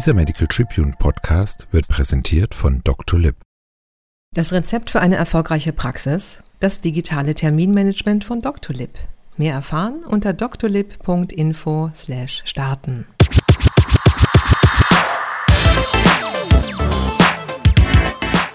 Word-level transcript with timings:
Dieser 0.00 0.14
Medical 0.14 0.46
Tribune 0.46 0.94
Podcast 0.98 1.66
wird 1.72 1.86
präsentiert 1.86 2.54
von 2.54 2.80
Dr. 2.84 3.20
Lip. 3.20 3.36
Das 4.34 4.50
Rezept 4.50 4.88
für 4.88 5.00
eine 5.00 5.16
erfolgreiche 5.16 5.74
Praxis, 5.74 6.42
das 6.58 6.80
digitale 6.80 7.34
Terminmanagement 7.34 8.24
von 8.24 8.40
Dr. 8.40 8.74
Lip. 8.74 8.94
Mehr 9.36 9.52
erfahren 9.52 10.02
unter 10.06 10.32
drlib.info/starten. 10.32 13.06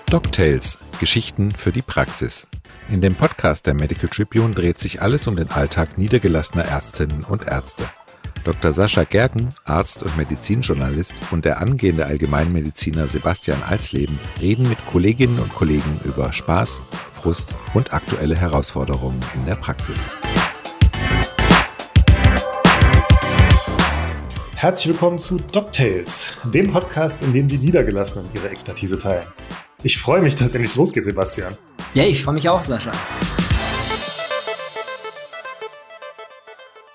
DocTales– 0.09 0.79
Geschichten 0.99 1.51
für 1.51 1.71
die 1.71 1.83
Praxis. 1.83 2.47
In 2.89 3.01
dem 3.01 3.13
Podcast 3.13 3.67
der 3.67 3.75
Medical 3.75 4.09
Tribune 4.09 4.55
dreht 4.55 4.79
sich 4.79 5.03
alles 5.03 5.27
um 5.27 5.35
den 5.35 5.51
Alltag 5.51 5.99
niedergelassener 5.99 6.65
Ärztinnen 6.65 7.23
und 7.23 7.45
Ärzte. 7.45 7.87
Dr. 8.45 8.73
Sascha 8.73 9.05
Gerken, 9.05 9.49
Arzt 9.63 10.03
und 10.03 10.15
Medizinjournalist 10.17 11.15
und 11.31 11.45
der 11.45 11.61
angehende 11.61 12.05
Allgemeinmediziner 12.05 13.07
Sebastian 13.07 13.63
Alsleben 13.63 14.19
reden 14.39 14.69
mit 14.69 14.77
Kolleginnen 14.85 15.39
und 15.39 15.51
Kollegen 15.55 15.99
über 16.03 16.31
Spaß, 16.31 16.83
Frust 17.15 17.55
und 17.73 17.91
aktuelle 17.91 18.35
Herausforderungen 18.35 19.19
in 19.33 19.47
der 19.47 19.55
Praxis. 19.55 20.05
Herzlich 24.55 24.89
willkommen 24.89 25.17
zu 25.17 25.39
DocTales, 25.39 26.35
dem 26.43 26.71
Podcast, 26.71 27.23
in 27.23 27.33
dem 27.33 27.47
die 27.47 27.57
Niedergelassenen 27.57 28.29
ihre 28.35 28.49
Expertise 28.49 28.99
teilen. 28.99 29.25
Ich 29.81 29.97
freue 29.97 30.21
mich, 30.21 30.35
dass 30.35 30.53
endlich 30.53 30.75
losgeht, 30.75 31.03
Sebastian. 31.03 31.57
Ja, 31.95 32.03
ich 32.03 32.23
freue 32.23 32.35
mich 32.35 32.47
auch, 32.47 32.61
Sascha. 32.61 32.91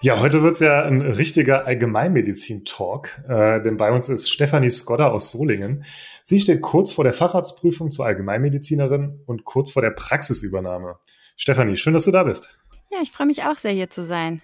Ja, 0.02 0.18
heute 0.18 0.42
wird's 0.42 0.60
ja 0.60 0.82
ein 0.82 1.02
richtiger 1.02 1.66
Allgemeinmedizin-Talk, 1.66 3.22
äh, 3.28 3.60
denn 3.60 3.76
bei 3.76 3.92
uns 3.92 4.08
ist 4.08 4.30
Stefanie 4.30 4.70
Skodder 4.70 5.12
aus 5.12 5.30
Solingen. 5.30 5.84
Sie 6.24 6.40
steht 6.40 6.62
kurz 6.62 6.92
vor 6.92 7.04
der 7.04 7.12
Facharztprüfung 7.12 7.90
zur 7.90 8.06
Allgemeinmedizinerin 8.06 9.20
und 9.26 9.44
kurz 9.44 9.72
vor 9.72 9.82
der 9.82 9.90
Praxisübernahme. 9.90 10.96
Stefanie, 11.36 11.76
schön, 11.76 11.92
dass 11.92 12.06
du 12.06 12.12
da 12.12 12.22
bist. 12.22 12.58
Ja, 12.90 13.00
ich 13.02 13.10
freue 13.10 13.26
mich 13.26 13.42
auch 13.42 13.58
sehr, 13.58 13.72
hier 13.72 13.90
zu 13.90 14.06
sein. 14.06 14.40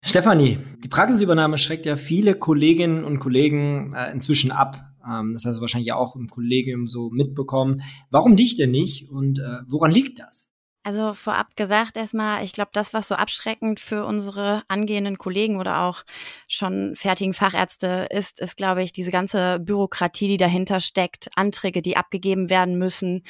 Stefanie, 0.00 0.58
die 0.84 0.88
Praxisübernahme 0.88 1.58
schreckt 1.58 1.86
ja 1.86 1.96
viele 1.96 2.36
Kolleginnen 2.36 3.02
und 3.02 3.18
Kollegen 3.18 3.92
äh, 3.92 4.12
inzwischen 4.12 4.52
ab. 4.52 4.80
Ähm, 5.04 5.32
das 5.32 5.44
hast 5.44 5.56
du 5.56 5.60
wahrscheinlich 5.60 5.92
auch 5.92 6.14
im 6.14 6.28
Kollegium 6.28 6.86
so 6.86 7.10
mitbekommen. 7.10 7.82
Warum 8.12 8.36
dich 8.36 8.54
denn 8.54 8.70
nicht 8.70 9.10
und 9.10 9.40
äh, 9.40 9.58
woran 9.66 9.90
liegt 9.90 10.20
das? 10.20 10.52
Also 10.82 11.12
vorab 11.12 11.56
gesagt 11.56 11.98
erstmal, 11.98 12.42
ich 12.42 12.52
glaube, 12.52 12.70
das, 12.72 12.94
was 12.94 13.06
so 13.06 13.14
abschreckend 13.14 13.80
für 13.80 14.06
unsere 14.06 14.62
angehenden 14.66 15.18
Kollegen 15.18 15.60
oder 15.60 15.82
auch 15.82 16.04
schon 16.48 16.96
fertigen 16.96 17.34
Fachärzte 17.34 18.08
ist, 18.10 18.40
ist, 18.40 18.56
glaube 18.56 18.82
ich, 18.82 18.90
diese 18.92 19.10
ganze 19.10 19.60
Bürokratie, 19.60 20.28
die 20.28 20.36
dahinter 20.38 20.80
steckt, 20.80 21.28
Anträge, 21.36 21.82
die 21.82 21.98
abgegeben 21.98 22.48
werden 22.48 22.78
müssen, 22.78 23.24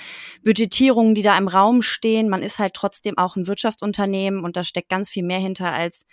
Budgetierungen, 0.44 1.16
die 1.16 1.22
da 1.22 1.36
im 1.36 1.48
Raum 1.48 1.82
stehen. 1.82 2.28
Man 2.28 2.44
ist 2.44 2.60
halt 2.60 2.74
trotzdem 2.74 3.18
auch 3.18 3.34
ein 3.34 3.48
Wirtschaftsunternehmen 3.48 4.44
und 4.44 4.56
da 4.56 4.62
steckt 4.62 4.88
ganz 4.88 5.10
viel 5.10 5.24
mehr 5.24 5.40
hinter, 5.40 5.72
als 5.72 6.06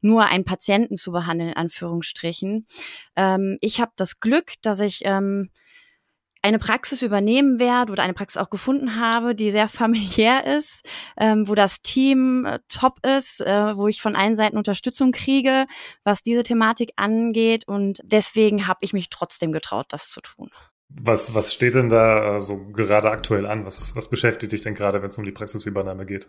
nur 0.00 0.26
einen 0.26 0.44
Patienten 0.44 0.94
zu 0.94 1.10
behandeln, 1.10 1.50
in 1.50 1.56
Anführungsstrichen. 1.56 2.68
Ähm, 3.16 3.58
ich 3.60 3.80
habe 3.80 3.90
das 3.96 4.20
Glück, 4.20 4.52
dass 4.62 4.78
ich 4.78 5.00
ähm, 5.04 5.50
eine 6.44 6.58
Praxis 6.58 7.00
übernehmen 7.00 7.58
werde 7.58 7.90
oder 7.90 8.02
eine 8.02 8.12
Praxis 8.12 8.40
auch 8.40 8.50
gefunden 8.50 9.00
habe, 9.00 9.34
die 9.34 9.50
sehr 9.50 9.66
familiär 9.66 10.46
ist, 10.46 10.82
ähm, 11.18 11.48
wo 11.48 11.54
das 11.54 11.80
Team 11.80 12.44
äh, 12.44 12.58
top 12.68 12.98
ist, 13.04 13.40
äh, 13.40 13.74
wo 13.76 13.88
ich 13.88 14.02
von 14.02 14.14
allen 14.14 14.36
Seiten 14.36 14.58
Unterstützung 14.58 15.10
kriege, 15.10 15.66
was 16.04 16.22
diese 16.22 16.42
Thematik 16.42 16.92
angeht. 16.96 17.66
Und 17.66 18.00
deswegen 18.04 18.66
habe 18.66 18.80
ich 18.82 18.92
mich 18.92 19.08
trotzdem 19.08 19.52
getraut, 19.52 19.86
das 19.88 20.10
zu 20.10 20.20
tun. 20.20 20.50
Was, 20.90 21.34
was 21.34 21.54
steht 21.54 21.76
denn 21.76 21.88
da 21.88 22.36
äh, 22.36 22.40
so 22.42 22.70
gerade 22.72 23.10
aktuell 23.10 23.46
an? 23.46 23.64
Was, 23.64 23.96
was 23.96 24.10
beschäftigt 24.10 24.52
dich 24.52 24.60
denn 24.60 24.74
gerade, 24.74 25.00
wenn 25.00 25.08
es 25.08 25.16
um 25.16 25.24
die 25.24 25.32
Praxisübernahme 25.32 26.04
geht? 26.04 26.28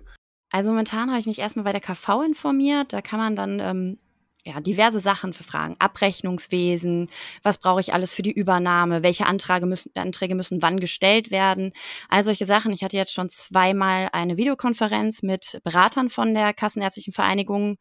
Also 0.49 0.71
momentan 0.71 1.09
habe 1.09 1.19
ich 1.19 1.25
mich 1.25 1.39
erstmal 1.39 1.65
bei 1.65 1.73
der 1.73 1.81
KV 1.81 2.23
informiert. 2.25 2.93
Da 2.93 3.01
kann 3.01 3.19
man 3.19 3.35
dann 3.35 3.59
ähm, 3.59 3.99
ja, 4.45 4.59
diverse 4.61 4.99
Sachen 4.99 5.33
für 5.33 5.43
Fragen. 5.43 5.75
Abrechnungswesen, 5.79 7.09
was 7.41 7.57
brauche 7.57 7.81
ich 7.81 7.93
alles 7.93 8.13
für 8.13 8.21
die 8.21 8.31
Übernahme, 8.31 9.01
welche 9.01 9.25
Anträge 9.25 9.65
müssen, 9.65 9.91
Anträge 9.95 10.35
müssen 10.35 10.61
wann 10.61 10.79
gestellt 10.79 11.31
werden, 11.31 11.73
all 12.09 12.23
solche 12.23 12.45
Sachen. 12.45 12.71
Ich 12.71 12.83
hatte 12.83 12.95
jetzt 12.95 13.13
schon 13.13 13.27
zweimal 13.27 14.07
eine 14.11 14.37
Videokonferenz 14.37 15.23
mit 15.23 15.59
Beratern 15.63 16.09
von 16.09 16.35
der 16.35 16.53
Kassenärztlichen 16.53 17.11
Vereinigung 17.11 17.77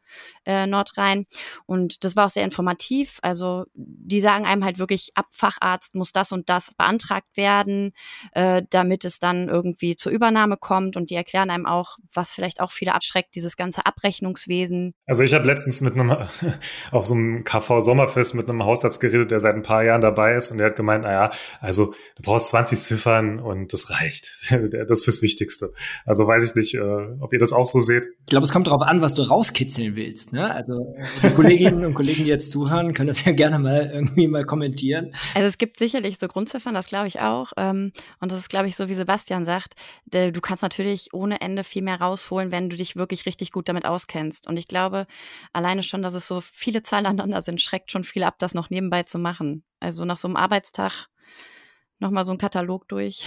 äh, 0.47 0.67
Nordrhein 0.67 1.27
und 1.67 2.03
das 2.03 2.17
war 2.17 2.27
auch 2.27 2.31
sehr 2.31 2.45
informativ. 2.45 3.19
Also 3.21 3.67
die 3.75 4.23
sagen 4.23 4.47
einem 4.47 4.65
halt 4.65 4.79
wirklich, 4.79 5.11
ab 5.17 5.27
Facharzt 5.31 5.95
muss 5.95 6.13
das 6.13 6.33
und 6.33 6.49
das 6.49 6.75
beantragt 6.75 7.37
werden, 7.37 7.93
äh, 8.33 8.63
damit 8.71 9.05
es 9.05 9.19
dann 9.19 9.51
irgendwie 9.51 9.97
zur 9.97 10.13
Übernahme 10.13 10.57
kommt 10.57 10.97
und 10.97 11.11
die 11.11 11.15
erklären 11.15 11.51
einem 11.51 11.67
auch, 11.67 11.99
was 12.13 12.33
vielleicht 12.33 12.61
auch 12.61 12.73
viele 12.73 12.95
abschreckt, 12.95 13.35
dieses 13.35 13.59
ganze 13.59 13.85
Abrechnungswesen. 13.85 14.95
Also 15.07 15.23
ich 15.23 15.35
habe 15.35 15.47
letztens 15.47 15.83
mit 15.83 15.93
einem 15.93 16.27
auf 16.91 17.06
so 17.06 17.15
einem 17.15 17.44
KV 17.44 17.81
Sommerfest 17.81 18.34
mit 18.34 18.48
einem 18.48 18.65
Hausarzt 18.65 19.00
geredet, 19.00 19.31
der 19.31 19.41
seit 19.41 19.54
ein 19.54 19.62
paar 19.62 19.84
Jahren 19.84 20.00
dabei 20.00 20.34
ist 20.34 20.50
und 20.50 20.59
der 20.59 20.69
hat 20.69 20.76
gemeint, 20.76 21.04
naja, 21.04 21.31
also 21.60 21.94
du 22.16 22.22
brauchst 22.22 22.48
20 22.48 22.78
Ziffern 22.78 23.38
und 23.38 23.72
das 23.72 23.91
reicht. 23.91 24.31
das 24.50 24.98
ist 24.98 25.04
fürs 25.04 25.22
Wichtigste. 25.22 25.72
Also 26.04 26.26
weiß 26.26 26.48
ich 26.48 26.54
nicht, 26.54 26.75
äh, 26.75 26.81
ob 27.20 27.32
ihr 27.32 27.38
das 27.38 27.53
auch 27.53 27.66
so 27.66 27.81
seht. 27.81 28.04
Ich 28.20 28.26
glaube, 28.26 28.44
es 28.44 28.53
kommt 28.53 28.66
darauf 28.66 28.82
an, 28.82 29.00
was 29.00 29.15
du 29.15 29.22
rauskitzeln 29.22 29.97
willst. 29.97 30.32
Ne? 30.32 30.50
Also 30.50 30.94
die 31.22 31.31
Kolleginnen 31.31 31.84
und 31.84 31.94
Kollegen, 31.94 32.25
die 32.25 32.31
jetzt 32.31 32.50
zuhören, 32.50 32.94
können 32.94 33.09
das 33.09 33.25
ja 33.25 33.32
gerne 33.32 33.59
mal 33.59 33.91
irgendwie 33.92 34.28
mal 34.28 34.44
kommentieren. 34.44 35.15
Also 35.34 35.47
es 35.48 35.59
gibt 35.59 35.76
sicherlich 35.76 36.19
so 36.19 36.28
Grundziffern, 36.28 36.75
das 36.75 36.86
glaube 36.86 37.09
ich 37.09 37.21
auch. 37.21 37.53
Ähm, 37.56 37.92
und 38.21 38.32
das 38.32 38.38
ist, 38.38 38.48
glaube 38.48 38.69
ich, 38.69 38.76
so 38.76 38.88
wie 38.88 38.94
Sebastian 38.94 39.44
sagt, 39.44 39.75
du 40.10 40.41
kannst 40.41 40.62
natürlich 40.62 41.12
ohne 41.12 41.41
Ende 41.41 41.65
viel 41.65 41.82
mehr 41.82 42.00
rausholen, 42.00 42.53
wenn 42.53 42.71
du 42.71 42.76
dich 42.76 42.97
wirklich 42.97 43.26
richtig 43.26 43.53
gut 43.53 43.69
damit 43.69 43.84
auskennst. 43.84 44.47
Und 44.47 44.56
ich 44.56 44.69
glaube 44.69 45.06
alleine 45.53 45.82
schon, 45.82 46.03
dass 46.03 46.15
es 46.15 46.26
so 46.26 46.42
viele 46.53 46.82
Zahlen 46.82 47.06
aneinander 47.06 47.41
sind, 47.41 47.60
schreckt 47.60 47.91
schon 47.91 48.05
viel 48.05 48.25
ab, 48.25 48.38
das 48.38 48.55
noch 48.55 48.71
nebenbei 48.71 49.03
zu 49.03 49.19
machen. 49.19 49.65
Also 49.81 50.05
nach 50.05 50.16
so 50.16 50.28
einem 50.28 50.37
Arbeitstag 50.37 51.09
nochmal 51.99 52.25
so 52.25 52.32
ein 52.32 52.38
Katalog 52.38 52.88
durch. 52.88 53.27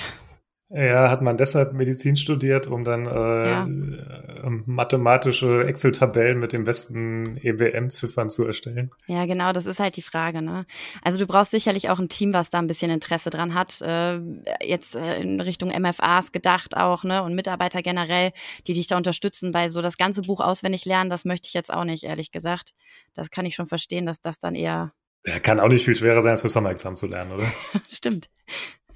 Ja, 0.70 1.10
hat 1.10 1.22
man 1.22 1.38
deshalb 1.38 1.72
Medizin 1.72 2.18
studiert, 2.18 2.68
um 2.68 2.84
dann 2.84 3.06
äh, 3.06 3.50
ja. 3.50 3.64
Ähm, 3.64 4.64
mathematische 4.66 5.66
Excel-Tabellen 5.66 6.40
mit 6.40 6.52
den 6.52 6.66
besten 6.66 7.38
EBM-Ziffern 7.42 8.30
zu 8.30 8.46
erstellen? 8.46 8.92
Ja, 9.08 9.26
genau, 9.26 9.54
das 9.54 9.66
ist 9.66 9.80
halt 9.80 9.96
die 9.96 10.02
Frage. 10.02 10.42
Ne? 10.42 10.66
Also 11.02 11.20
du 11.20 11.26
brauchst 11.26 11.52
sicherlich 11.52 11.90
auch 11.90 12.00
ein 12.00 12.10
Team, 12.10 12.34
was 12.34 12.50
da 12.50 12.60
ein 12.60 12.68
bisschen 12.68 12.92
Interesse 12.92 13.30
dran 13.30 13.54
hat. 13.54 13.82
Äh, 13.82 14.20
jetzt 14.62 14.96
äh, 14.96 15.22
in 15.22 15.40
Richtung 15.40 15.70
MFAs 15.70 16.34
gedacht 16.34 16.76
auch, 16.76 17.06
ne? 17.06 17.24
Und 17.24 17.34
Mitarbeiter 17.34 17.82
generell, 17.82 18.34
die 18.68 18.74
dich 18.74 18.88
da 18.88 18.98
unterstützen, 18.98 19.54
weil 19.54 19.70
so 19.70 19.82
das 19.82 19.98
ganze 19.98 20.24
Buch 20.24 20.42
auswendig 20.42 20.84
lernen, 20.84 21.10
das 21.10 21.24
möchte 21.24 21.48
ich 21.48 21.54
jetzt 21.54 21.72
auch 21.72 21.86
nicht, 21.86 22.04
ehrlich 22.04 22.32
gesagt. 22.32 22.74
Das 23.14 23.30
kann 23.30 23.46
ich 23.46 23.56
schon 23.56 23.68
verstehen, 23.68 24.06
dass 24.06 24.22
das 24.22 24.40
dann 24.40 24.54
eher. 24.54 24.92
Ja, 25.26 25.40
kann 25.40 25.62
auch 25.62 25.70
nicht 25.70 25.86
viel 25.86 25.96
schwerer 25.96 26.22
sein, 26.22 26.32
als 26.32 26.42
für 26.42 26.50
Sommerexamen 26.50 26.98
zu 26.98 27.08
lernen, 27.08 27.32
oder? 27.32 27.46
Stimmt. 27.90 28.30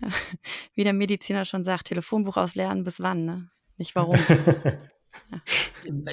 Wie 0.76 0.84
der 0.84 0.94
Mediziner 0.94 1.46
schon 1.46 1.64
sagt, 1.64 1.88
Telefonbuch 1.88 2.38
auslernen, 2.38 2.84
bis 2.84 3.00
wann, 3.00 3.26
ne? 3.26 3.50
Nicht 3.78 3.96
warum. 3.96 4.18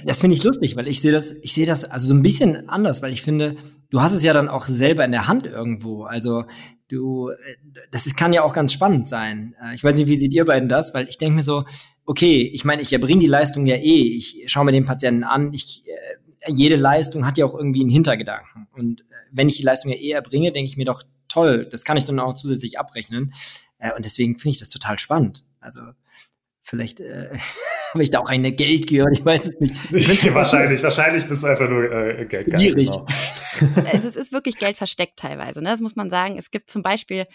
Das 0.04 0.21
finde 0.21 0.34
ich 0.34 0.43
lustig, 0.43 0.76
weil 0.76 0.88
ich 0.88 1.00
sehe 1.00 1.12
das, 1.12 1.31
ich 1.31 1.53
sehe 1.53 1.66
das 1.66 1.84
also 1.84 2.09
so 2.09 2.15
ein 2.15 2.22
bisschen 2.22 2.69
anders, 2.69 3.03
weil 3.03 3.12
ich 3.12 3.22
finde, 3.22 3.56
du 3.91 4.00
hast 4.00 4.12
es 4.12 4.22
ja 4.22 4.32
dann 4.32 4.48
auch 4.48 4.65
selber 4.65 5.04
in 5.04 5.12
der 5.12 5.28
Hand 5.28 5.47
irgendwo. 5.47 6.04
Also 6.04 6.44
du, 6.88 7.31
das 7.91 8.06
ist, 8.06 8.16
kann 8.16 8.32
ja 8.32 8.43
auch 8.43 8.53
ganz 8.53 8.72
spannend 8.72 9.09
sein. 9.09 9.54
Äh, 9.62 9.75
ich 9.75 9.84
weiß 9.84 9.97
nicht, 9.98 10.09
wie 10.09 10.16
seht 10.16 10.32
ihr 10.32 10.44
beiden 10.44 10.69
das, 10.69 10.94
weil 10.94 11.09
ich 11.09 11.19
denke 11.19 11.37
mir 11.37 11.43
so, 11.43 11.65
okay, 12.06 12.50
ich 12.53 12.65
meine, 12.65 12.82
ich 12.82 12.93
erbringe 12.93 13.21
die 13.21 13.27
Leistung 13.27 13.66
ja 13.66 13.77
eh, 13.77 14.16
ich 14.16 14.44
schaue 14.47 14.65
mir 14.65 14.72
den 14.72 14.87
Patienten 14.87 15.25
an, 15.25 15.53
ich, 15.53 15.84
äh, 15.87 16.53
jede 16.53 16.77
Leistung 16.77 17.27
hat 17.27 17.37
ja 17.37 17.44
auch 17.44 17.54
irgendwie 17.54 17.83
einen 17.83 17.91
Hintergedanken. 17.91 18.68
Und 18.72 19.03
äh, 19.03 19.04
wenn 19.30 19.48
ich 19.48 19.57
die 19.57 19.62
Leistung 19.62 19.92
ja 19.92 19.98
eh 19.98 20.10
erbringe, 20.12 20.53
denke 20.53 20.68
ich 20.68 20.77
mir 20.77 20.86
doch, 20.86 21.03
toll, 21.28 21.66
das 21.71 21.84
kann 21.84 21.97
ich 21.97 22.04
dann 22.04 22.19
auch 22.19 22.34
zusätzlich 22.34 22.78
abrechnen. 22.78 23.33
Äh, 23.78 23.92
und 23.95 24.04
deswegen 24.04 24.36
finde 24.36 24.51
ich 24.51 24.59
das 24.59 24.69
total 24.69 24.98
spannend. 24.98 25.45
Also 25.60 25.80
vielleicht 26.63 27.01
äh, 27.01 27.30
habe 27.92 28.03
ich 28.03 28.10
da 28.10 28.21
auch 28.21 28.28
eine 28.28 28.53
Geldgier, 28.53 29.07
ich 29.13 29.25
weiß 29.25 29.48
es 29.48 29.60
nicht. 29.60 30.34
wahrscheinlich, 30.34 30.83
wahrscheinlich 30.83 31.27
bist 31.27 31.42
du 31.42 31.47
einfach 31.47 31.69
nur 31.69 31.91
äh, 31.91 32.27
Geld 32.27 32.47
Gierig. 32.57 32.91
Genau. 32.91 33.07
Also 33.93 34.09
es 34.09 34.16
ist 34.16 34.33
wirklich 34.33 34.57
Geld 34.57 34.77
versteckt 34.77 35.19
teilweise. 35.19 35.60
Ne? 35.63 35.71
Das 35.71 35.81
muss 35.81 35.97
man 35.97 36.10
sagen. 36.10 36.37
Es 36.37 36.51
gibt 36.51 36.71
zum 36.71 36.83
Beispiel, 36.83 37.27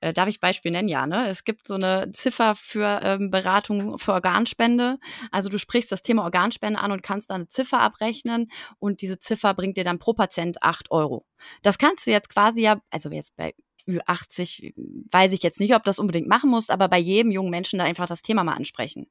äh, 0.00 0.12
darf 0.12 0.28
ich 0.28 0.40
Beispiel 0.40 0.70
nennen? 0.70 0.88
Ja, 0.88 1.06
ne? 1.06 1.28
Es 1.28 1.44
gibt 1.44 1.66
so 1.66 1.74
eine 1.74 2.10
Ziffer 2.12 2.54
für 2.54 3.00
ähm, 3.02 3.30
Beratung 3.30 3.98
für 3.98 4.12
Organspende. 4.12 4.98
Also 5.30 5.48
du 5.48 5.58
sprichst 5.58 5.90
das 5.90 6.02
Thema 6.02 6.22
Organspende 6.24 6.78
an 6.80 6.92
und 6.92 7.02
kannst 7.02 7.30
da 7.30 7.34
eine 7.34 7.48
Ziffer 7.48 7.80
abrechnen 7.80 8.50
und 8.78 9.00
diese 9.00 9.18
Ziffer 9.18 9.54
bringt 9.54 9.76
dir 9.76 9.84
dann 9.84 9.98
pro 9.98 10.12
Patient 10.12 10.62
acht 10.62 10.90
Euro. 10.90 11.26
Das 11.62 11.78
kannst 11.78 12.06
du 12.06 12.10
jetzt 12.10 12.28
quasi 12.28 12.62
ja, 12.62 12.80
also 12.90 13.10
jetzt 13.10 13.36
bei 13.36 13.54
Ü80 13.88 14.74
weiß 15.10 15.32
ich 15.32 15.42
jetzt 15.42 15.60
nicht, 15.60 15.74
ob 15.74 15.84
das 15.84 15.98
unbedingt 15.98 16.28
machen 16.28 16.50
musst, 16.50 16.70
aber 16.70 16.88
bei 16.88 16.98
jedem 16.98 17.32
jungen 17.32 17.50
Menschen 17.50 17.78
da 17.78 17.84
einfach 17.84 18.06
das 18.06 18.22
Thema 18.22 18.44
mal 18.44 18.54
ansprechen. 18.54 19.06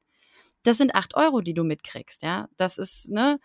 Das 0.64 0.78
sind 0.78 0.94
acht 0.94 1.16
Euro, 1.16 1.40
die 1.40 1.54
du 1.54 1.64
mitkriegst, 1.64 2.22
ja. 2.22 2.48
Das 2.56 2.78
ist, 2.78 3.10
ne, 3.10 3.38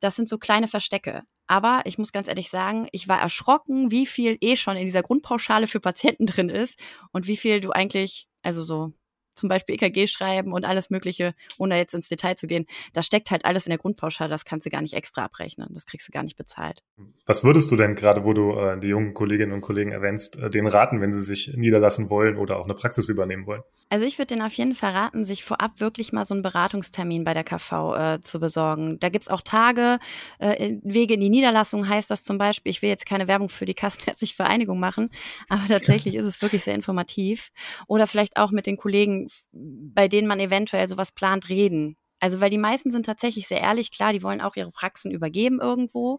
das 0.00 0.16
sind 0.16 0.28
so 0.28 0.38
kleine 0.38 0.68
Verstecke. 0.68 1.22
Aber 1.46 1.82
ich 1.86 1.98
muss 1.98 2.12
ganz 2.12 2.28
ehrlich 2.28 2.50
sagen, 2.50 2.88
ich 2.92 3.08
war 3.08 3.20
erschrocken, 3.20 3.90
wie 3.90 4.06
viel 4.06 4.36
eh 4.40 4.56
schon 4.56 4.76
in 4.76 4.86
dieser 4.86 5.02
Grundpauschale 5.02 5.66
für 5.66 5.80
Patienten 5.80 6.26
drin 6.26 6.50
ist 6.50 6.78
und 7.12 7.26
wie 7.26 7.36
viel 7.38 7.60
du 7.60 7.70
eigentlich, 7.72 8.28
also 8.42 8.62
so 8.62 8.92
zum 9.38 9.48
Beispiel 9.48 9.76
EKG 9.76 10.06
schreiben 10.06 10.52
und 10.52 10.64
alles 10.64 10.90
Mögliche, 10.90 11.34
ohne 11.56 11.76
jetzt 11.76 11.94
ins 11.94 12.08
Detail 12.08 12.34
zu 12.34 12.46
gehen. 12.46 12.66
Da 12.92 13.02
steckt 13.02 13.30
halt 13.30 13.44
alles 13.44 13.66
in 13.66 13.70
der 13.70 13.78
Grundpauschale, 13.78 14.30
das 14.30 14.44
kannst 14.44 14.66
du 14.66 14.70
gar 14.70 14.82
nicht 14.82 14.94
extra 14.94 15.24
abrechnen. 15.24 15.68
Das 15.70 15.86
kriegst 15.86 16.08
du 16.08 16.12
gar 16.12 16.22
nicht 16.22 16.36
bezahlt. 16.36 16.82
Was 17.26 17.44
würdest 17.44 17.70
du 17.70 17.76
denn 17.76 17.94
gerade, 17.94 18.24
wo 18.24 18.32
du 18.32 18.52
äh, 18.52 18.78
die 18.78 18.88
jungen 18.88 19.14
Kolleginnen 19.14 19.52
und 19.52 19.60
Kollegen 19.60 19.92
erwähnst, 19.92 20.38
äh, 20.38 20.50
denen 20.50 20.66
raten, 20.66 21.00
wenn 21.00 21.12
sie 21.12 21.22
sich 21.22 21.54
niederlassen 21.56 22.10
wollen 22.10 22.36
oder 22.36 22.58
auch 22.58 22.64
eine 22.64 22.74
Praxis 22.74 23.08
übernehmen 23.08 23.46
wollen? 23.46 23.62
Also 23.90 24.04
ich 24.04 24.18
würde 24.18 24.34
denen 24.34 24.42
auf 24.42 24.52
jeden 24.52 24.74
Fall 24.74 24.92
raten, 24.92 25.24
sich 25.24 25.44
vorab 25.44 25.80
wirklich 25.80 26.12
mal 26.12 26.26
so 26.26 26.34
einen 26.34 26.42
Beratungstermin 26.42 27.24
bei 27.24 27.34
der 27.34 27.44
KV 27.44 27.94
äh, 27.96 28.20
zu 28.20 28.40
besorgen. 28.40 28.98
Da 29.00 29.08
gibt's 29.08 29.28
auch 29.28 29.40
Tage, 29.40 29.98
äh, 30.38 30.76
Wege 30.82 31.14
in 31.14 31.20
die 31.20 31.30
Niederlassung 31.30 31.88
heißt 31.88 32.10
das 32.10 32.22
zum 32.22 32.38
Beispiel. 32.38 32.70
Ich 32.70 32.82
will 32.82 32.88
jetzt 32.88 33.06
keine 33.06 33.28
Werbung 33.28 33.48
für 33.48 33.66
die 33.66 33.74
Kassenärztliche 33.74 34.34
Vereinigung 34.36 34.78
machen, 34.78 35.10
aber 35.48 35.66
tatsächlich 35.68 36.14
ist 36.14 36.26
es 36.26 36.42
wirklich 36.42 36.64
sehr 36.64 36.74
informativ. 36.74 37.50
Oder 37.86 38.06
vielleicht 38.06 38.36
auch 38.36 38.50
mit 38.50 38.66
den 38.66 38.76
Kollegen 38.76 39.27
bei 39.52 40.08
denen 40.08 40.28
man 40.28 40.40
eventuell 40.40 40.88
sowas 40.88 41.12
plant, 41.12 41.48
reden. 41.48 41.96
Also, 42.20 42.40
weil 42.40 42.50
die 42.50 42.58
meisten 42.58 42.90
sind 42.90 43.06
tatsächlich 43.06 43.46
sehr 43.46 43.60
ehrlich, 43.60 43.90
klar, 43.90 44.12
die 44.12 44.22
wollen 44.22 44.40
auch 44.40 44.56
ihre 44.56 44.72
Praxen 44.72 45.10
übergeben 45.10 45.60
irgendwo. 45.60 46.18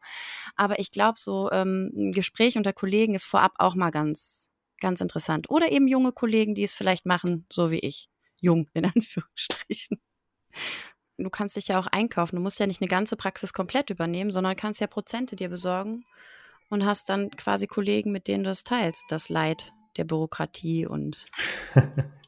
Aber 0.56 0.80
ich 0.80 0.92
glaube, 0.92 1.20
so 1.20 1.52
ähm, 1.52 1.92
ein 1.94 2.12
Gespräch 2.12 2.58
unter 2.58 2.74
Kollegen 2.74 3.16
ist 3.16 3.26
vorab 3.26 3.54
auch 3.58 3.76
mal 3.76 3.92
ganz, 3.92 4.50
ganz 4.80 5.02
interessant. 5.02 5.50
Oder 5.50 5.72
eben 5.72 5.88
junge 5.88 6.14
Kollegen, 6.14 6.56
die 6.56 6.64
es 6.64 6.74
vielleicht 6.74 7.06
machen, 7.06 7.46
so 7.52 7.72
wie 7.72 7.80
ich. 7.80 8.10
Jung, 8.40 8.68
in 8.74 8.86
Anführungsstrichen. 8.96 10.00
Du 11.18 11.30
kannst 11.30 11.58
dich 11.58 11.68
ja 11.68 11.80
auch 11.80 11.88
einkaufen. 11.88 12.38
Du 12.38 12.42
musst 12.42 12.60
ja 12.60 12.68
nicht 12.68 12.82
eine 12.82 12.88
ganze 12.88 13.18
Praxis 13.18 13.52
komplett 13.52 13.90
übernehmen, 13.90 14.32
sondern 14.32 14.56
kannst 14.56 14.80
ja 14.80 14.88
Prozente 14.88 15.36
dir 15.36 15.50
besorgen 15.50 16.06
und 16.70 16.86
hast 16.86 17.10
dann 17.10 17.30
quasi 17.32 17.68
Kollegen, 17.68 18.12
mit 18.12 18.28
denen 18.28 18.46
du 18.46 18.50
es 18.50 18.64
teilst, 18.64 19.04
das 19.10 19.28
Leid 19.28 19.74
der 19.98 20.06
Bürokratie 20.06 20.86
und 20.86 21.26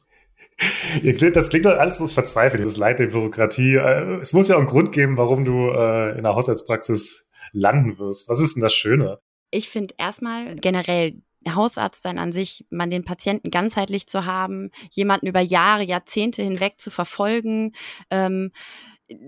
Das 1.34 1.50
klingt 1.50 1.66
doch 1.66 1.78
alles 1.78 1.98
so 1.98 2.06
verzweifelt, 2.06 2.64
das 2.64 2.76
Leid 2.76 2.98
der 2.98 3.08
Bürokratie. 3.08 3.76
Äh, 3.76 4.20
es 4.20 4.32
muss 4.32 4.48
ja 4.48 4.56
auch 4.56 4.60
einen 4.60 4.68
Grund 4.68 4.92
geben, 4.92 5.16
warum 5.16 5.44
du 5.44 5.70
äh, 5.70 6.16
in 6.16 6.22
der 6.22 6.34
Haushaltspraxis 6.34 7.30
landen 7.52 7.98
wirst. 7.98 8.28
Was 8.28 8.40
ist 8.40 8.56
denn 8.56 8.62
das 8.62 8.74
Schöne? 8.74 9.18
Ich 9.50 9.68
finde 9.68 9.94
erstmal 9.98 10.54
generell 10.56 11.22
Hausarzt 11.48 12.02
sein 12.02 12.18
an 12.18 12.32
sich, 12.32 12.66
man 12.70 12.90
den 12.90 13.04
Patienten 13.04 13.50
ganzheitlich 13.50 14.06
zu 14.06 14.24
haben, 14.26 14.70
jemanden 14.90 15.26
über 15.26 15.40
Jahre, 15.40 15.82
Jahrzehnte 15.82 16.42
hinweg 16.42 16.78
zu 16.78 16.90
verfolgen, 16.90 17.72
ähm, 18.10 18.52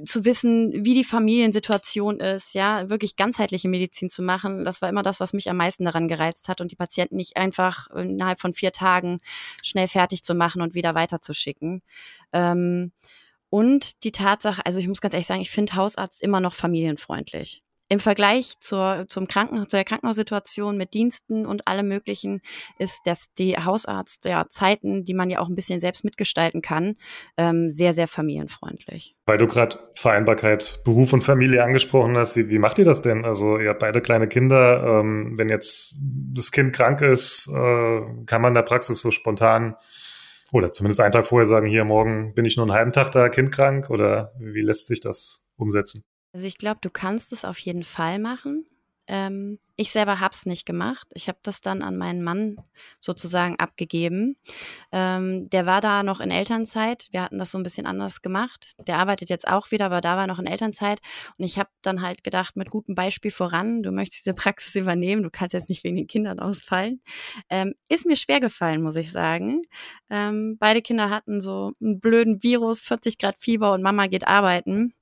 zu 0.05 0.25
wissen, 0.25 0.85
wie 0.85 0.95
die 0.95 1.05
Familiensituation 1.05 2.21
ist, 2.21 2.55
ja, 2.55 2.89
wirklich 2.91 3.17
ganzheitliche 3.17 3.69
Medizin 3.69 4.09
zu 4.09 4.23
machen. 4.23 4.65
Das 4.65 4.83
war 4.83 4.89
immer 4.89 5.03
das, 5.03 5.21
was 5.21 5.33
mich 5.33 5.51
am 5.51 5.57
meisten 5.57 5.85
daran 5.85 6.09
gereizt 6.09 6.49
hat 6.49 6.61
und 6.61 6.71
die 6.71 6.77
Patienten 6.77 7.17
nicht 7.17 7.37
einfach 7.37 7.89
innerhalb 7.91 8.41
von 8.41 8.53
vier 8.53 8.73
Tagen 8.73 9.21
schnell 9.63 9.89
fertig 9.89 10.23
zu 10.23 10.35
machen 10.35 10.63
und 10.63 10.75
wieder 10.75 10.95
weiterzuschicken. 10.95 11.83
Ähm, 12.33 12.93
und 13.51 14.05
die 14.05 14.13
Tatsache, 14.13 14.65
also 14.67 14.79
ich 14.79 14.89
muss 14.89 15.01
ganz 15.01 15.15
ehrlich 15.15 15.27
sagen, 15.27 15.41
ich 15.41 15.51
finde 15.51 15.75
Hausarzt 15.75 16.23
immer 16.23 16.41
noch 16.41 16.55
familienfreundlich 16.55 17.64
im 17.95 18.01
Vergleich 18.01 18.55
zur, 18.59 19.07
zum 19.09 19.29
Kranken, 19.29 19.57
zu 19.69 19.77
der 19.77 19.85
Krankenhaussituation 19.85 20.77
mit 20.77 20.95
Diensten 20.95 21.47
und 21.47 21.69
allem 21.69 21.87
Möglichen 21.87 22.41
ist, 22.77 23.03
dass 23.05 23.33
die 23.39 23.57
Hausarzt 23.57 24.25
ja 24.25 24.47
Zeiten, 24.49 25.05
die 25.05 25.15
man 25.15 25.31
ja 25.31 25.39
auch 25.39 25.49
ein 25.49 25.55
bisschen 25.55 25.79
selbst 25.79 26.05
mitgestalten 26.05 26.61
kann, 26.61 26.97
ähm, 27.37 27.71
sehr, 27.71 27.93
sehr 27.93 28.09
familienfreundlich. 28.09 29.15
Weil 29.27 29.39
du 29.39 29.47
gerade 29.47 29.79
Vereinbarkeit 29.95 30.81
Beruf 30.85 31.13
und 31.13 31.23
Familie 31.23 31.63
angesprochen 31.63 32.17
hast, 32.17 32.37
wie, 32.37 32.49
wie 32.49 32.59
macht 32.59 32.81
ihr 32.81 32.85
das 32.85 33.01
denn? 33.01 33.25
Also 33.25 33.61
ihr 33.61 33.71
habt 33.71 33.79
beide 33.79 34.01
kleine 34.01 34.27
Kinder. 34.27 35.01
Ähm, 35.01 35.35
wenn 35.37 35.49
jetzt 35.49 35.97
das 36.35 36.51
Kind 36.51 36.75
krank 36.75 37.01
ist, 37.01 37.49
äh, 37.49 38.01
kann 38.27 38.43
man 38.43 38.51
in 38.51 38.55
der 38.55 38.63
Praxis 38.63 39.01
so 39.01 39.13
spontan 39.13 39.77
oder 40.53 40.73
zumindest 40.73 41.01
einen 41.01 41.13
Tag 41.13 41.27
vorher 41.27 41.47
sagen, 41.47 41.67
hier 41.67 41.85
morgen 41.85 42.35
bin 42.35 42.45
ich 42.45 42.57
nur 42.57 42.67
einen 42.67 42.75
halben 42.75 42.93
Tag 42.93 43.13
da, 43.13 43.29
Kind 43.29 43.53
krank 43.53 43.89
oder 43.89 44.33
wie 44.41 44.63
lässt 44.63 44.89
sich 44.89 45.01
das 45.01 45.47
umsetzen? 45.57 46.05
Also 46.35 46.49
ich 46.49 46.59
glaube, 46.59 46.81
du 46.83 46.91
kannst 46.91 47.33
es 47.33 47.45
auf 47.45 47.59
jeden 47.61 47.85
Fall 47.85 48.19
machen. 48.19 48.67
Ähm, 49.07 49.61
ich 49.77 49.91
selber 49.91 50.21
habe 50.21 50.35
es 50.35 50.47
nicht 50.47 50.67
gemacht. 50.67 51.09
Ich 51.15 51.29
habe 51.29 51.39
das 51.43 51.61
dann 51.61 51.83
an 51.83 51.97
meinen 51.97 52.23
Mann 52.23 52.57
sozusagen 53.01 53.59
abgegeben. 53.59 54.37
Ähm, 54.93 55.51
der 55.51 55.67
war 55.67 55.81
da 55.81 56.05
noch 56.05 56.21
in 56.21 56.31
Elternzeit. 56.31 57.09
Wir 57.11 57.23
hatten 57.23 57.39
das 57.39 57.51
so 57.51 57.59
ein 57.59 57.65
bisschen 57.65 57.87
anders 57.87 58.23
gemacht. 58.23 58.75
Der 58.87 58.99
arbeitet 58.99 59.31
jetzt 59.31 59.49
auch 59.49 59.73
wieder, 59.73 59.87
aber 59.87 60.01
da 60.01 60.17
war 60.17 60.29
noch 60.29 60.39
in 60.39 60.47
Elternzeit. 60.47 61.01
Und 61.39 61.45
ich 61.45 61.59
habe 61.59 61.71
dann 61.83 62.03
halt 62.03 62.23
gedacht, 62.23 62.55
mit 62.55 62.71
gutem 62.71 62.95
Beispiel 62.95 63.33
voran, 63.33 63.83
du 63.83 63.91
möchtest 63.91 64.27
diese 64.27 64.35
Praxis 64.35 64.77
übernehmen, 64.77 65.25
du 65.25 65.31
kannst 65.31 65.55
jetzt 65.55 65.69
nicht 65.69 65.83
wegen 65.83 65.97
den 65.97 66.07
Kindern 66.07 66.39
ausfallen. 66.39 67.01
Ähm, 67.51 67.75
ist 67.89 68.07
mir 68.07 68.17
schwer 68.17 68.39
gefallen, 68.39 68.81
muss 68.81 68.97
ich 68.97 69.11
sagen. 69.11 69.63
Ähm, 70.09 70.57
beide 70.59 70.83
Kinder 70.83 71.11
hatten 71.11 71.41
so 71.41 71.73
einen 71.81 71.99
blöden 71.99 72.43
Virus, 72.45 72.81
40 72.81 73.19
Grad 73.19 73.37
Fieber 73.41 73.73
und 73.73 73.83
Mama 73.83 74.07
geht 74.07 74.29
arbeiten. 74.29 74.95